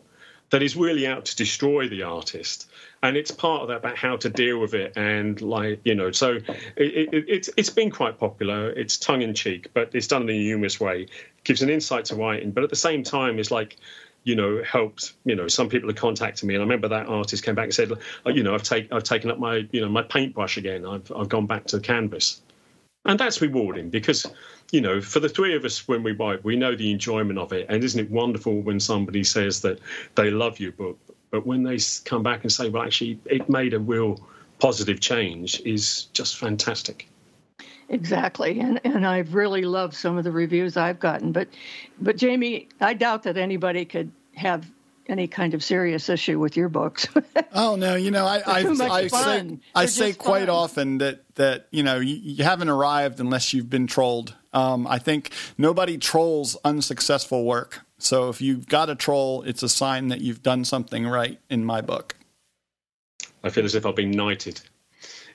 [0.53, 2.69] that is really out to destroy the artist
[3.01, 6.11] and it's part of that about how to deal with it and like you know
[6.11, 10.21] so it, it, it's it's been quite popular it's tongue in cheek but it's done
[10.21, 11.07] in a humorous way
[11.43, 13.77] gives an insight to writing but at the same time it's like
[14.23, 17.43] you know helped you know some people are contacting me and i remember that artist
[17.43, 17.91] came back and said
[18.25, 20.85] oh, you know i've taken i've taken up my you know my paintbrush again.
[20.85, 22.41] I've i've gone back to canvas.
[23.05, 24.25] And that's rewarding because
[24.71, 27.51] you know for the three of us when we write we know the enjoyment of
[27.51, 27.65] it.
[27.69, 29.79] And isn't it wonderful when somebody says that
[30.15, 30.97] they love your book?
[31.31, 34.19] But when they come back and say, well, actually, it made a real
[34.59, 37.07] positive change, is just fantastic.
[37.89, 41.31] Exactly, and and I've really loved some of the reviews I've gotten.
[41.31, 41.49] But
[41.99, 44.69] but Jamie, I doubt that anybody could have
[45.07, 47.07] any kind of serious issue with your books.
[47.53, 50.49] oh no, you know I I, I say I say quite fun.
[50.49, 54.35] often that that you know you, you, haven't arrived unless you've been trolled.
[54.53, 57.81] Um, I think nobody trolls unsuccessful work.
[57.97, 61.65] So if you've got a troll, it's a sign that you've done something right in
[61.65, 62.15] my book.
[63.43, 64.61] I feel as if I've been knighted.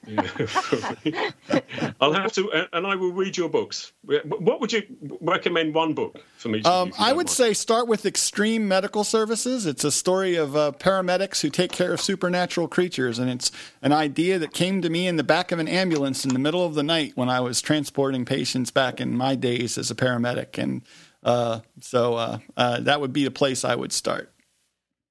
[2.01, 3.93] I'll have to, and I will read your books.
[4.05, 4.83] What would you
[5.21, 5.75] recommend?
[5.75, 6.63] One book for me.
[6.63, 7.31] Um, I would mind?
[7.31, 9.67] say start with Extreme Medical Services.
[9.67, 13.51] It's a story of uh, paramedics who take care of supernatural creatures, and it's
[13.83, 16.65] an idea that came to me in the back of an ambulance in the middle
[16.65, 20.57] of the night when I was transporting patients back in my days as a paramedic,
[20.57, 20.83] and
[21.23, 24.33] uh, so uh, uh, that would be the place I would start.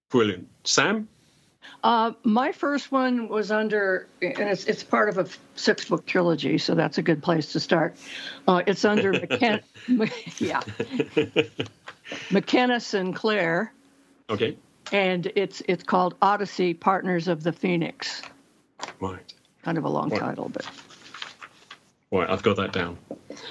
[0.09, 1.07] Brilliant, Sam.
[1.83, 6.57] Uh, my first one was under, and it's it's part of a six book trilogy,
[6.57, 7.95] so that's a good place to start.
[8.47, 9.61] Uh, it's under McKenna,
[10.39, 10.61] yeah,
[12.31, 13.71] McKenna Sinclair.
[14.29, 14.57] Okay.
[14.91, 18.21] And it's it's called Odyssey: Partners of the Phoenix.
[18.99, 19.33] Right.
[19.63, 20.19] Kind of a long right.
[20.19, 20.65] title, but.
[22.09, 22.97] Right, I've got that down.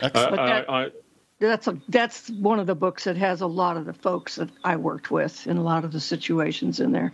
[0.01, 0.91] Uh, that, I, I,
[1.39, 4.49] that's a that's one of the books that has a lot of the folks that
[4.65, 7.13] I worked with in a lot of the situations in there.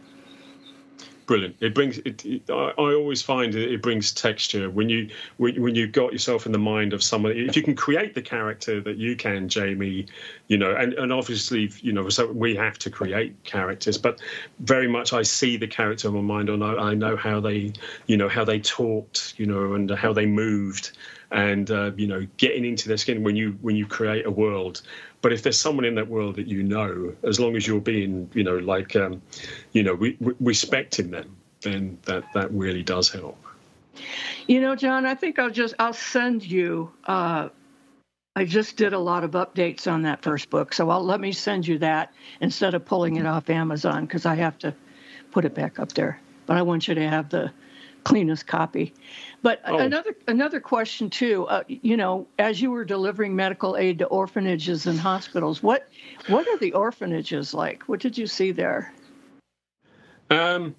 [1.32, 1.56] Brilliant.
[1.60, 1.96] It brings.
[1.98, 5.92] It, it, I, I, always find it, it, brings texture when you when, when you've
[5.92, 7.32] got yourself in the mind of someone.
[7.32, 10.08] If you can create the character that you can, Jamie,
[10.48, 14.20] you know, and, and obviously, you know, so we have to create characters, but
[14.58, 17.72] very much I see the character in my mind, and I, I know how they,
[18.06, 20.98] you know, how they talked, you know, and how they moved,
[21.30, 24.82] and uh, you know, getting into their skin when you when you create a world
[25.22, 28.28] but if there's someone in that world that you know, as long as you're being,
[28.34, 29.22] you know, like, um,
[29.72, 33.38] you know, re- re- respecting them, then that that really does help.
[34.48, 36.92] You know, John, I think I'll just I'll send you.
[37.04, 37.48] Uh,
[38.34, 41.32] I just did a lot of updates on that first book, so I'll let me
[41.32, 44.74] send you that instead of pulling it off Amazon because I have to
[45.30, 46.18] put it back up there.
[46.46, 47.52] But I want you to have the
[48.04, 48.92] cleanest copy.
[49.42, 49.78] But oh.
[49.78, 51.46] another another question too.
[51.46, 55.88] Uh, you know, as you were delivering medical aid to orphanages and hospitals, what
[56.28, 57.82] what are the orphanages like?
[57.84, 58.92] What did you see there?
[60.30, 60.74] Um,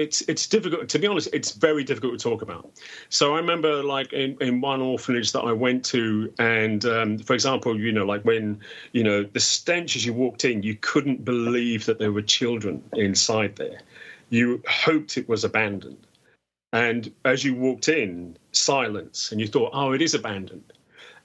[0.00, 1.28] it's it's difficult to be honest.
[1.32, 2.70] It's very difficult to talk about.
[3.10, 7.34] So I remember, like in, in one orphanage that I went to, and um, for
[7.34, 8.60] example, you know, like when
[8.92, 12.82] you know the stench as you walked in, you couldn't believe that there were children
[12.94, 13.80] inside there.
[14.30, 16.06] You hoped it was abandoned
[16.72, 20.72] and as you walked in, silence, and you thought, oh, it is abandoned.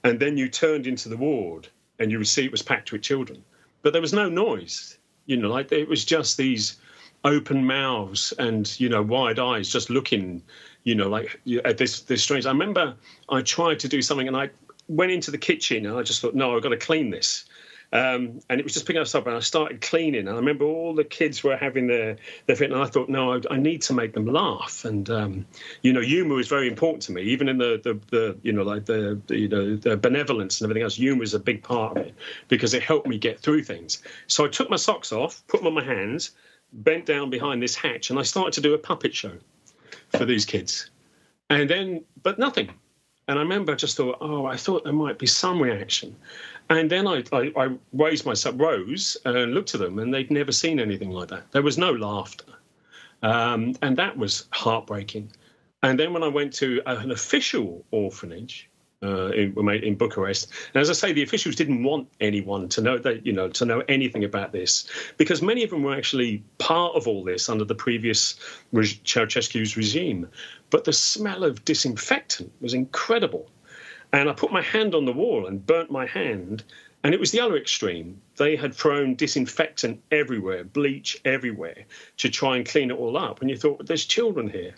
[0.02, 3.02] And then you turned into the ward and you would see it was packed with
[3.02, 3.44] children.
[3.82, 6.78] But there was no noise, you know, like it was just these
[7.24, 10.42] open mouths and, you know, wide eyes just looking,
[10.84, 12.46] you know, like at this, this strange.
[12.46, 12.94] I remember
[13.28, 14.50] I tried to do something and I
[14.88, 17.44] went into the kitchen and I just thought, no, I've got to clean this.
[17.92, 20.20] Um, and it was just picking us up, and I started cleaning.
[20.20, 23.34] And I remember all the kids were having their their fit, and I thought, no,
[23.34, 24.84] I, I need to make them laugh.
[24.84, 25.46] And um,
[25.82, 28.62] you know, humor is very important to me, even in the the, the you know
[28.62, 30.96] like the, the, you know the benevolence and everything else.
[30.96, 32.14] Humor is a big part of it
[32.48, 34.02] because it helped me get through things.
[34.26, 36.32] So I took my socks off, put them on my hands,
[36.72, 39.32] bent down behind this hatch, and I started to do a puppet show
[40.10, 40.90] for these kids.
[41.48, 42.70] And then, but nothing.
[43.28, 46.14] And I remember I just thought, oh, I thought there might be some reaction.
[46.70, 50.52] And then I, I, I raised myself, rose, and looked at them, and they'd never
[50.52, 51.50] seen anything like that.
[51.52, 52.44] There was no laughter.
[53.22, 55.32] Um, and that was heartbreaking.
[55.82, 58.68] And then when I went to an official orphanage,
[59.02, 60.50] uh, in, in Bucharest.
[60.74, 63.64] And as I say, the officials didn't want anyone to know that you know to
[63.64, 67.64] know anything about this because many of them were actually part of all this under
[67.64, 68.38] the previous
[68.72, 70.28] Ceausescu's regime.
[70.70, 73.50] But the smell of disinfectant was incredible.
[74.12, 76.64] And I put my hand on the wall and burnt my hand.
[77.04, 78.20] And it was the other extreme.
[78.36, 81.84] They had thrown disinfectant everywhere, bleach everywhere
[82.18, 83.40] to try and clean it all up.
[83.40, 84.74] And you thought, there's children here.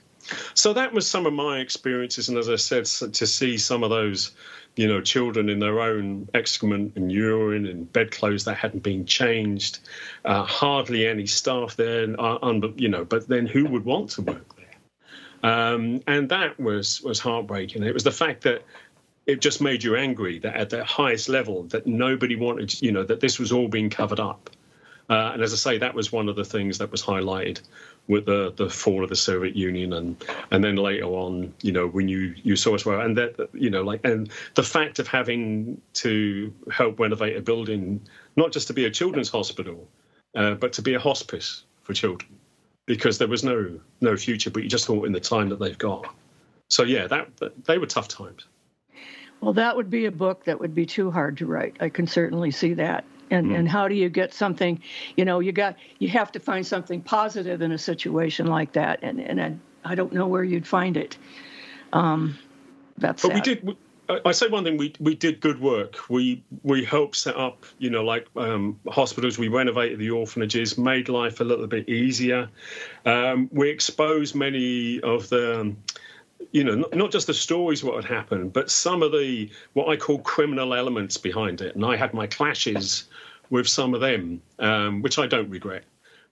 [0.54, 2.28] So that was some of my experiences.
[2.28, 4.32] And as I said, to see some of those,
[4.76, 9.80] you know, children in their own excrement and urine and bedclothes that hadn't been changed,
[10.24, 14.56] uh, hardly any staff there, uh, you know, but then who would want to work
[14.56, 14.66] there?
[15.50, 17.84] Um, and that was was heartbreaking.
[17.84, 18.64] It was the fact that
[19.26, 23.04] it just made you angry that at the highest level that nobody wanted, you know,
[23.04, 24.50] that this was all being covered up.
[25.10, 27.60] Uh, and as I say, that was one of the things that was highlighted
[28.08, 31.86] with the, the fall of the Soviet Union, and and then later on, you know,
[31.86, 35.06] when you you saw as well, and that you know, like, and the fact of
[35.06, 38.00] having to help renovate a building,
[38.36, 39.86] not just to be a children's hospital,
[40.34, 42.30] uh, but to be a hospice for children,
[42.86, 45.78] because there was no no future, but you just thought in the time that they've
[45.78, 46.12] got.
[46.70, 47.28] So yeah, that
[47.64, 48.46] they were tough times.
[49.40, 51.76] Well, that would be a book that would be too hard to write.
[51.80, 53.04] I can certainly see that.
[53.30, 53.58] And mm.
[53.58, 54.80] and how do you get something?
[55.16, 59.00] You know, you got you have to find something positive in a situation like that,
[59.02, 61.16] and and I, I don't know where you'd find it.
[61.92, 62.38] Um,
[62.96, 63.22] that's.
[63.22, 63.34] But sad.
[63.34, 63.64] we did.
[63.64, 63.76] We,
[64.24, 66.08] I say one thing: we we did good work.
[66.08, 69.38] We we helped set up, you know, like um, hospitals.
[69.38, 72.48] We renovated the orphanages, made life a little bit easier.
[73.04, 75.60] Um, we exposed many of the.
[75.60, 75.76] Um,
[76.52, 79.88] you know, not, not, just the stories what had happened, but some of the what
[79.88, 81.74] I call criminal elements behind it.
[81.74, 83.04] And I had my clashes
[83.50, 85.84] with some of them, um, which I don't regret.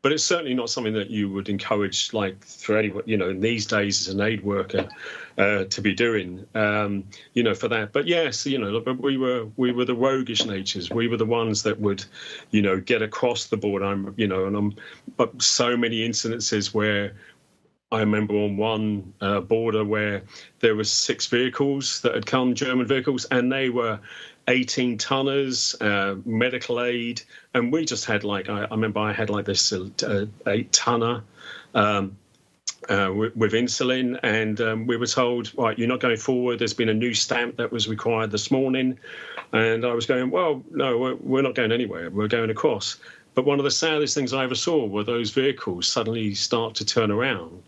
[0.02, 3.40] But it's certainly not something that you would encourage, like for anyone, you know, in
[3.40, 4.88] these days as an aid worker,
[5.36, 7.02] uh, to be doing, um,
[7.32, 7.92] you know, for that.
[7.92, 10.90] But yes, you know, we were we were the roguish natures.
[10.90, 12.04] We were the ones that would,
[12.52, 13.82] you know, get across the board.
[13.82, 14.76] I'm, you know, and I'm,
[15.16, 17.12] but so many incidences where
[17.96, 20.22] I remember on one uh, border where
[20.60, 23.98] there was six vehicles that had come, German vehicles, and they were
[24.48, 27.22] 18 tonners, uh, medical aid,
[27.54, 31.24] and we just had like I, I remember I had like this uh, eight tonner.
[31.74, 32.18] Um,
[32.90, 36.58] uh, with, with, insulin, and um, we were told, right, you're not going forward.
[36.58, 38.98] There's been a new stamp that was required this morning,
[39.52, 42.10] and I was going, well, no, we're, we're not going anywhere.
[42.10, 42.96] We're going across
[43.36, 46.84] But one of the saddest things I ever saw were those vehicles suddenly start to
[46.84, 47.62] turn around.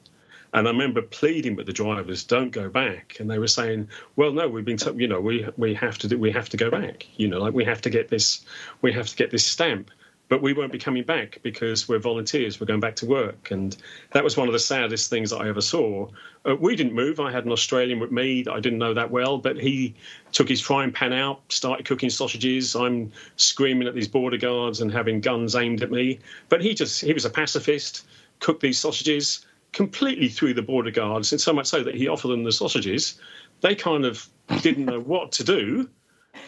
[0.55, 4.33] And I remember pleading with the drivers, "Don't go back." And they were saying, "Well,
[4.33, 6.71] no, we've been, t- you know, we we have to do, we have to go
[6.71, 7.07] back.
[7.17, 8.45] You know, like we have to get this,
[8.83, 9.91] we have to get this stamp."
[10.29, 12.61] but we won't be coming back because we're volunteers.
[12.61, 13.51] We're going back to work.
[13.51, 13.77] And
[14.13, 16.09] that was one of the saddest things that I ever saw.
[16.47, 17.19] Uh, we didn't move.
[17.19, 19.95] I had an Australian with me that I didn't know that well, but he
[20.33, 22.77] took his frying pan out, started cooking sausages.
[22.77, 26.19] I'm screaming at these border guards and having guns aimed at me.
[26.51, 28.07] But he just, he was a pacifist,
[28.41, 32.29] cooked these sausages completely through the border guards, and so much so that he offered
[32.29, 33.21] them the sausages.
[33.61, 34.29] They kind of
[34.63, 35.89] didn't know what to do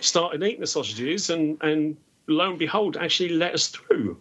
[0.01, 1.97] started eating the sausages and and
[2.27, 4.17] lo and behold, actually let us through.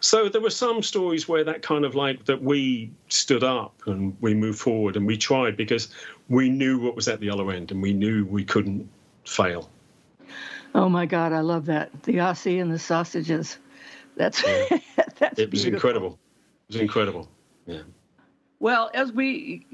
[0.00, 4.16] So there were some stories where that kind of like that we stood up and
[4.20, 5.88] we moved forward and we tried because
[6.28, 8.88] we knew what was at the other end and we knew we couldn't
[9.26, 9.70] fail.
[10.74, 12.02] Oh my God, I love that.
[12.02, 13.58] The Aussie and the sausages.
[14.16, 14.78] That's yeah.
[15.18, 15.74] that's it was beautiful.
[15.74, 16.18] incredible.
[16.68, 17.28] It was incredible.
[17.66, 17.82] Yeah.
[18.60, 19.66] Well, as we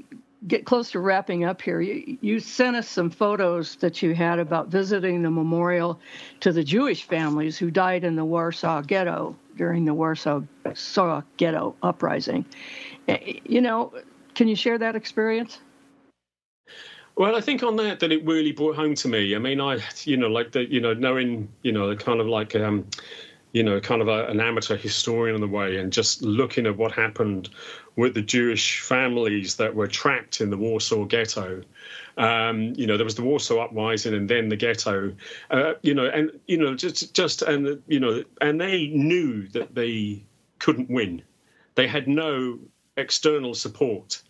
[0.47, 4.39] get close to wrapping up here, you, you, sent us some photos that you had
[4.39, 5.99] about visiting the memorial
[6.39, 10.41] to the Jewish families who died in the Warsaw Ghetto during the Warsaw
[11.37, 12.45] Ghetto uprising.
[13.07, 13.93] Eh, you know,
[14.33, 15.59] can you share that experience?
[17.15, 19.35] Well, I think on that that it really brought home to me.
[19.35, 22.55] I mean, I you know like the you know knowing you know kind of like
[22.55, 22.87] um,
[23.53, 26.77] you know, kind of a, an amateur historian in the way, and just looking at
[26.77, 27.49] what happened
[27.95, 31.63] with the Jewish families that were trapped in the Warsaw Ghetto.
[32.17, 35.13] Um, you know, there was the Warsaw Uprising, and then the ghetto.
[35.49, 39.75] Uh, you know, and you know, just just and you know, and they knew that
[39.75, 40.23] they
[40.59, 41.21] couldn't win.
[41.75, 42.59] They had no
[42.97, 44.21] external support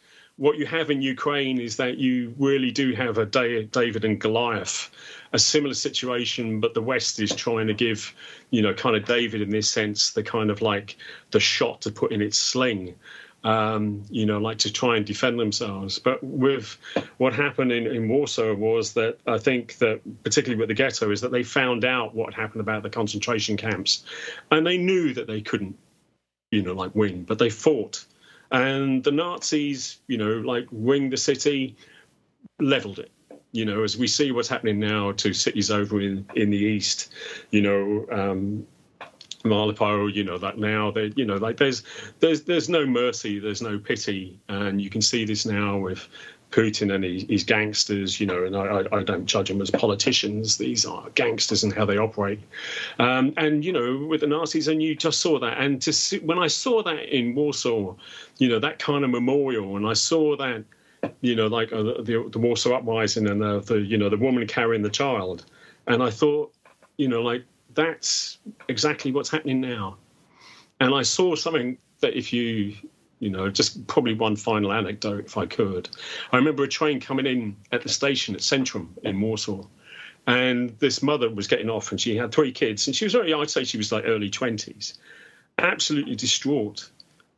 [0.42, 4.90] what you have in Ukraine is that you really do have a David and Goliath,
[5.34, 8.12] a similar situation, but the West is trying to give,
[8.50, 10.98] you know, kind of David in this sense, the kind of like
[11.30, 12.96] the shot to put in its sling.
[13.44, 15.98] Um, you know, like to try and defend themselves.
[15.98, 16.78] But with
[17.18, 21.22] what happened in, in Warsaw was that I think that, particularly with the ghetto, is
[21.22, 24.06] that they found out what happened about the concentration camps,
[24.52, 25.76] and they knew that they couldn't,
[26.52, 28.06] you know, like win, but they fought
[28.52, 31.76] and the Nazis, you know, like winged the city,
[32.60, 33.12] leveled it.
[33.54, 37.14] You know, as we see what's happening now to cities over in, in the east,
[37.50, 38.66] you know, um,
[39.44, 41.84] Mariupol, you know that now they, you know, like there's
[42.20, 46.08] there's there's no mercy, there's no pity, and you can see this now with
[46.52, 50.58] Putin and his, gangsters, you know, and I, I, don't judge them as politicians.
[50.58, 52.42] These are gangsters and how they operate.
[53.00, 55.58] Um, and, you know, with the Nazis, and you just saw that.
[55.60, 57.96] And to see, when I saw that in Warsaw,
[58.38, 60.66] you know, that kind of memorial, and I saw that,
[61.22, 64.46] you know, like uh, the, the, Warsaw Uprising and the, the, you know, the woman
[64.46, 65.46] carrying the child.
[65.88, 66.54] And I thought,
[66.98, 69.98] you know, like that's exactly what's happening now.
[70.80, 72.76] And I saw something that if you
[73.22, 75.88] you know, just probably one final anecdote, if I could.
[76.34, 79.64] I remember a train coming in at the station at Centrum in Warsaw,
[80.26, 83.32] and this mother was getting off, and she had three kids, and she was very,
[83.32, 84.98] I'd say she was like early 20s,
[85.60, 86.90] absolutely distraught.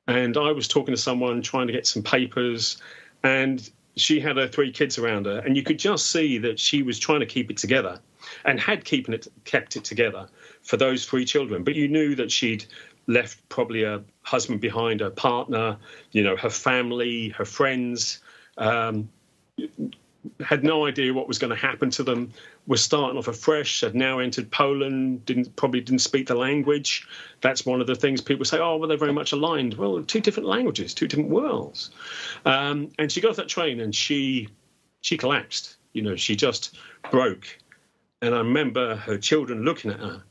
[0.07, 2.77] And I was talking to someone trying to get some papers,
[3.21, 6.83] and she had her three kids around her, and you could just see that she
[6.83, 7.99] was trying to keep it together
[8.45, 10.27] and had keeping it kept it together
[10.61, 11.63] for those three children.
[11.63, 12.65] But you knew that she'd
[13.07, 15.77] left probably a husband behind, a partner,
[16.11, 18.19] you know, her family, her friends.
[18.57, 19.09] Um,
[20.45, 22.31] had no idea what was going to happen to them.
[22.67, 23.81] Was starting off afresh.
[23.81, 25.25] Had now entered Poland.
[25.25, 27.07] Didn't probably didn't speak the language.
[27.41, 28.59] That's one of the things people say.
[28.59, 29.75] Oh, well, they're very much aligned.
[29.75, 31.91] Well, two different languages, two different worlds.
[32.45, 34.49] Um, and she got off that train and she
[35.01, 35.77] she collapsed.
[35.93, 36.77] You know, she just
[37.11, 37.45] broke.
[38.21, 40.23] And I remember her children looking at her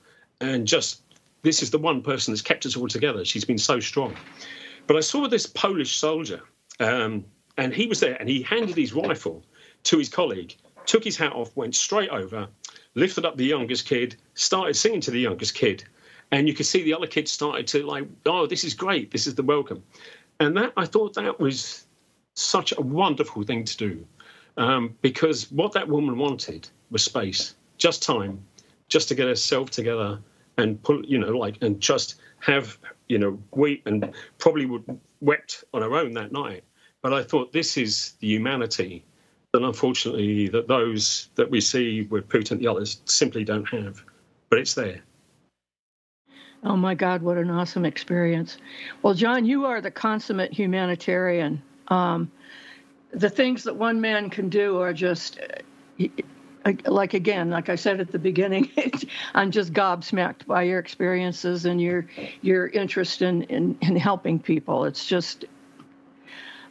[0.42, 1.02] and just
[1.42, 3.24] this is the one person that's kept us all together.
[3.24, 4.14] She's been so strong.
[4.86, 6.42] But I saw this Polish soldier,
[6.80, 7.24] um,
[7.56, 9.44] and he was there, and he handed his rifle
[9.84, 10.54] to his colleague,
[10.86, 12.48] took his hat off, went straight over,
[12.94, 15.84] lifted up the youngest kid, started singing to the youngest kid,
[16.30, 19.26] and you could see the other kids started to like, oh, this is great, this
[19.26, 19.82] is the welcome,
[20.40, 21.86] and that I thought that was
[22.34, 24.06] such a wonderful thing to do,
[24.56, 28.44] um, because what that woman wanted was space, just time,
[28.88, 30.20] just to get herself together
[30.58, 32.78] and pull, you know, like, and just have,
[33.08, 34.84] you know, weep and probably would
[35.20, 36.64] wept on her own that night.
[37.00, 39.04] But I thought this is the humanity
[39.52, 44.02] that unfortunately that those that we see with Putin and the others simply don't have.
[44.48, 45.00] But it's there.
[46.64, 48.56] Oh my God, what an awesome experience.
[49.02, 51.60] Well, John, you are the consummate humanitarian.
[51.88, 52.30] Um,
[53.12, 55.38] the things that one man can do are just
[56.86, 58.70] like again, like I said at the beginning,
[59.34, 62.06] I'm just gobsmacked by your experiences and your
[62.40, 64.84] your interest in, in, in helping people.
[64.84, 65.44] It's just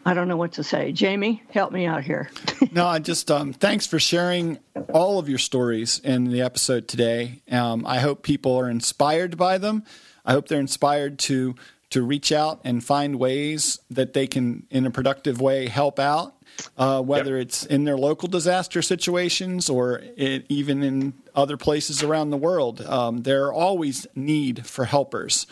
[0.06, 0.92] I don't know what to say.
[0.92, 2.30] Jamie, help me out here.
[2.72, 4.58] no, I just um, thanks for sharing
[4.94, 7.42] all of your stories in the episode today.
[7.52, 9.84] Um, I hope people are inspired by them.
[10.26, 11.56] I hope they're inspired to
[11.92, 16.34] to reach out and find ways that they can, in a productive way, help out.
[16.78, 17.48] Uh, whether yep.
[17.48, 22.82] it's in their local disaster situations or it, even in other places around the world,
[22.82, 25.48] um, there are always need for helpers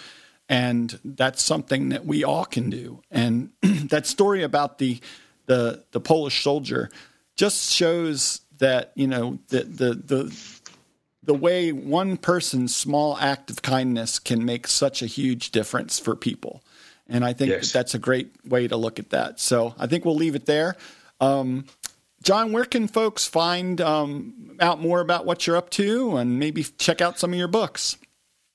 [0.49, 3.01] and that's something that we all can do.
[3.11, 4.99] And that story about the
[5.45, 6.89] the the Polish soldier
[7.35, 10.59] just shows that you know the the the
[11.23, 16.15] the way one person's small act of kindness can make such a huge difference for
[16.15, 16.63] people.
[17.07, 17.67] And I think yes.
[17.67, 19.39] that that's a great way to look at that.
[19.39, 20.75] So I think we'll leave it there.
[21.19, 21.65] Um,
[22.23, 26.63] John, where can folks find um, out more about what you're up to and maybe
[26.77, 27.97] check out some of your books?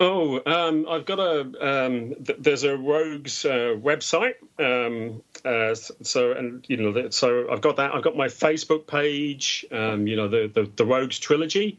[0.00, 1.40] Oh, um, I've got a.
[1.86, 4.34] Um, th- there's a Rogues uh, website.
[4.58, 7.94] Um, uh, so and you know, so I've got that.
[7.94, 9.64] I've got my Facebook page.
[9.70, 11.78] Um, you know, the, the, the Rogues trilogy.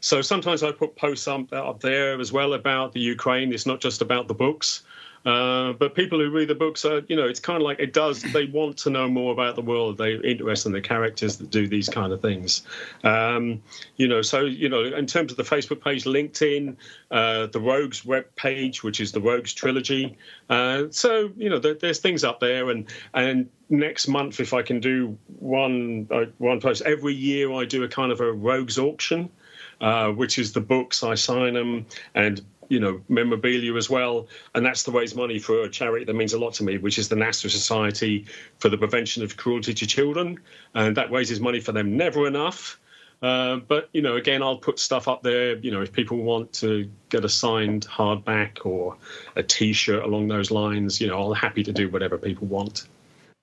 [0.00, 3.52] So sometimes I put posts up, up there as well about the Ukraine.
[3.54, 4.82] It's not just about the books.
[5.24, 7.92] Uh, but people who read the books are, you know, it's kind of like it
[7.92, 8.22] does.
[8.22, 9.96] They want to know more about the world.
[9.96, 12.62] They're interested in the characters that do these kind of things.
[13.04, 13.62] Um,
[13.96, 16.76] you know, so you know, in terms of the Facebook page, LinkedIn,
[17.10, 20.18] uh, the Rogues web page, which is the Rogues trilogy.
[20.50, 24.62] Uh, so you know, there, there's things up there, and and next month, if I
[24.62, 28.78] can do one uh, one post every year, I do a kind of a Rogues
[28.78, 29.30] auction.
[29.80, 34.26] Uh, which is the books I sign them and you know memorabilia as well.
[34.54, 36.98] And that's to raise money for a charity that means a lot to me which
[36.98, 38.26] is the national society
[38.58, 40.38] for the prevention of cruelty to children.
[40.74, 42.78] And that raises money for them never enough.
[43.22, 46.52] Uh, but you know again i'll put stuff up there you know if people want
[46.52, 48.96] to get a signed hardback or
[49.36, 52.86] a t-shirt along those lines you know i'm happy to do whatever people want.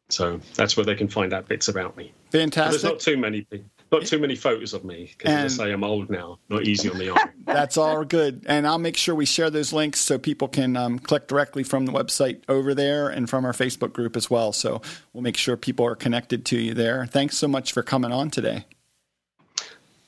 [0.09, 2.11] So that's where they can find out bits about me.
[2.31, 5.65] Fantastic but there's not too many people not too many photos of me because I
[5.65, 6.39] say I'm old now.
[6.49, 7.29] Not easy on the eye.
[7.45, 10.97] That's all good, and I'll make sure we share those links so people can um,
[10.99, 14.53] click directly from the website over there and from our Facebook group as well.
[14.53, 14.81] So
[15.11, 17.05] we'll make sure people are connected to you there.
[17.05, 18.65] Thanks so much for coming on today.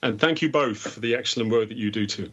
[0.01, 2.31] And thank you both for the excellent work that you do too.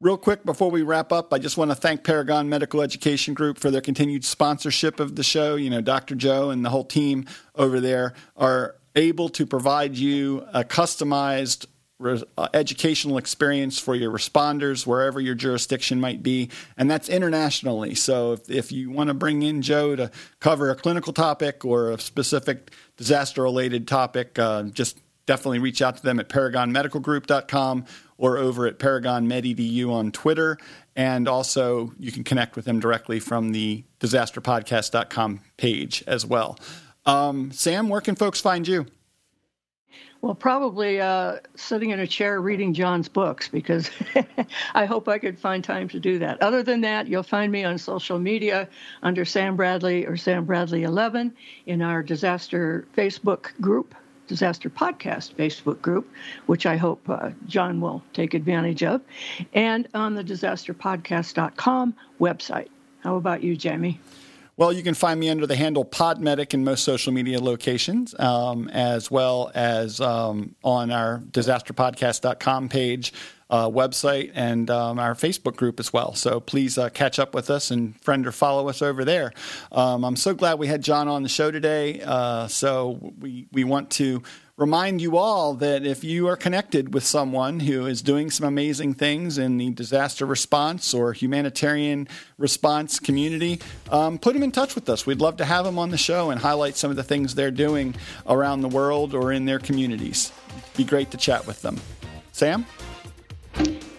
[0.00, 3.56] Real quick before we wrap up, I just want to thank Paragon Medical Education Group
[3.56, 5.54] for their continued sponsorship of the show.
[5.54, 6.16] You know, Dr.
[6.16, 11.66] Joe and the whole team over there are able to provide you a customized
[12.04, 17.94] uh, educational experience for your responders wherever your jurisdiction might be, and that's internationally.
[17.94, 21.92] So if, if you want to bring in Joe to cover a clinical topic or
[21.92, 27.84] a specific disaster related topic, uh, just definitely reach out to them at paragonmedicalgroup.com
[28.18, 30.58] or over at paragonmededu on Twitter.
[30.94, 36.58] And also, you can connect with them directly from the disasterpodcast.com page as well.
[37.04, 38.86] Um, Sam, where can folks find you?
[40.22, 43.90] Well, probably uh, sitting in a chair reading John's books because
[44.74, 46.40] I hope I could find time to do that.
[46.40, 48.68] Other than that, you'll find me on social media
[49.02, 51.34] under Sam Bradley or Sam Bradley 11
[51.66, 53.96] in our disaster Facebook group,
[54.28, 56.08] Disaster Podcast Facebook group,
[56.46, 59.00] which I hope uh, John will take advantage of,
[59.54, 62.68] and on the disasterpodcast.com website.
[63.00, 63.98] How about you, Jamie?
[64.58, 68.68] Well, you can find me under the handle Podmedic in most social media locations, um,
[68.68, 73.14] as well as um, on our disasterpodcast.com page,
[73.48, 76.14] uh, website, and um, our Facebook group as well.
[76.14, 79.32] So please uh, catch up with us and friend or follow us over there.
[79.72, 82.02] Um, I'm so glad we had John on the show today.
[82.02, 84.22] Uh, so we, we want to
[84.56, 88.92] remind you all that if you are connected with someone who is doing some amazing
[88.94, 94.88] things in the disaster response or humanitarian response community, um, put them in touch with
[94.90, 95.06] us.
[95.06, 97.50] We'd love to have them on the show and highlight some of the things they're
[97.50, 97.94] doing
[98.26, 100.32] around the world or in their communities.
[100.76, 101.80] Be great to chat with them.
[102.32, 102.66] Sam?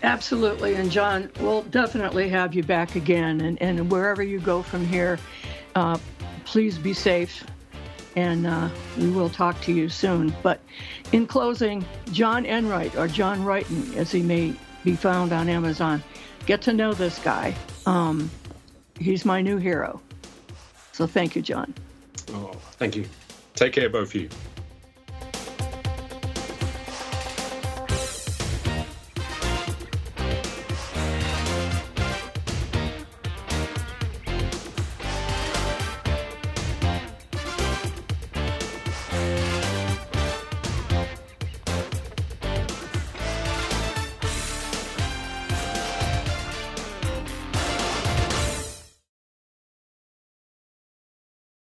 [0.04, 0.76] Absolutely.
[0.76, 3.42] And John, we'll definitely have you back again.
[3.42, 5.18] And, and wherever you go from here,
[5.76, 5.98] uh,
[6.46, 7.44] please be safe
[8.16, 10.34] and uh, we will talk to you soon.
[10.44, 10.60] But
[11.12, 14.54] in closing, John Enright, or John Wrighton, as he may
[14.84, 16.04] be found on Amazon,
[16.46, 17.56] get to know this guy.
[17.86, 18.30] Um,
[19.00, 20.02] he's my new hero.
[20.92, 21.74] So thank you, John.
[22.30, 23.06] Oh, thank you.
[23.56, 24.30] Take care, both of you.